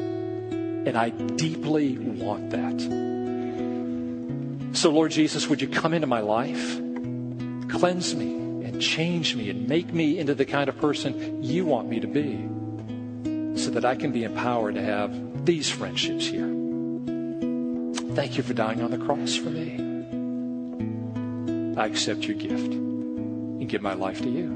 And 0.86 0.96
I 0.96 1.10
deeply 1.10 1.98
want 1.98 2.50
that. 2.50 2.80
So, 4.76 4.90
Lord 4.90 5.10
Jesus, 5.10 5.48
would 5.48 5.60
you 5.60 5.68
come 5.68 5.92
into 5.92 6.06
my 6.06 6.20
life, 6.20 6.80
cleanse 7.68 8.14
me, 8.14 8.36
and 8.64 8.80
change 8.80 9.34
me, 9.34 9.50
and 9.50 9.68
make 9.68 9.92
me 9.92 10.18
into 10.18 10.34
the 10.34 10.44
kind 10.44 10.68
of 10.68 10.78
person 10.78 11.42
you 11.42 11.66
want 11.66 11.88
me 11.88 11.98
to 12.00 12.06
be, 12.06 12.38
so 13.58 13.70
that 13.70 13.84
I 13.84 13.96
can 13.96 14.12
be 14.12 14.22
empowered 14.22 14.76
to 14.76 14.82
have 14.82 15.44
these 15.44 15.68
friendships 15.68 16.26
here. 16.26 16.46
Thank 18.14 18.36
you 18.36 18.42
for 18.42 18.54
dying 18.54 18.80
on 18.80 18.90
the 18.90 18.98
cross 18.98 19.34
for 19.34 19.50
me. 19.50 19.82
I 21.76 21.86
accept 21.86 22.24
your 22.24 22.36
gift 22.36 22.72
and 22.72 23.68
give 23.68 23.82
my 23.82 23.94
life 23.94 24.22
to 24.22 24.30
you. 24.30 24.55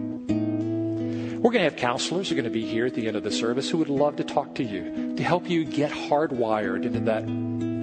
We're 1.40 1.52
going 1.52 1.64
to 1.64 1.70
have 1.70 1.76
counselors 1.76 2.28
who 2.28 2.34
are 2.34 2.36
going 2.36 2.44
to 2.44 2.50
be 2.50 2.66
here 2.66 2.84
at 2.84 2.92
the 2.92 3.08
end 3.08 3.16
of 3.16 3.22
the 3.22 3.30
service 3.30 3.70
who 3.70 3.78
would 3.78 3.88
love 3.88 4.16
to 4.16 4.24
talk 4.24 4.54
to 4.56 4.62
you, 4.62 5.16
to 5.16 5.22
help 5.24 5.48
you 5.48 5.64
get 5.64 5.90
hardwired 5.90 6.84
into 6.84 7.00
that 7.00 7.24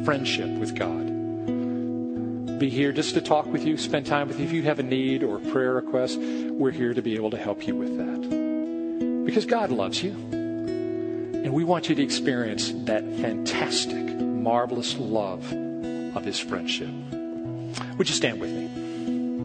friendship 0.05 0.47
with 0.59 0.75
God. 0.75 2.59
Be 2.59 2.69
here 2.69 2.91
just 2.91 3.15
to 3.15 3.21
talk 3.21 3.47
with 3.47 3.65
you, 3.65 3.75
spend 3.77 4.05
time 4.05 4.27
with 4.27 4.39
you. 4.39 4.45
If 4.45 4.51
you 4.51 4.61
have 4.61 4.77
a 4.77 4.83
need 4.83 5.23
or 5.23 5.37
a 5.37 5.39
prayer 5.39 5.73
request, 5.73 6.19
we're 6.19 6.69
here 6.69 6.93
to 6.93 7.01
be 7.01 7.15
able 7.15 7.31
to 7.31 7.37
help 7.37 7.65
you 7.65 7.75
with 7.75 7.97
that. 7.97 9.25
Because 9.25 9.47
God 9.47 9.71
loves 9.71 10.03
you. 10.03 10.11
And 10.11 11.51
we 11.51 11.63
want 11.63 11.89
you 11.89 11.95
to 11.95 12.03
experience 12.03 12.71
that 12.85 13.03
fantastic, 13.03 14.05
marvelous 14.19 14.95
love 14.97 15.51
of 15.51 16.23
His 16.23 16.37
friendship. 16.37 16.91
Would 17.97 18.07
you 18.07 18.13
stand 18.13 18.39
with 18.39 18.51
me? 18.51 18.66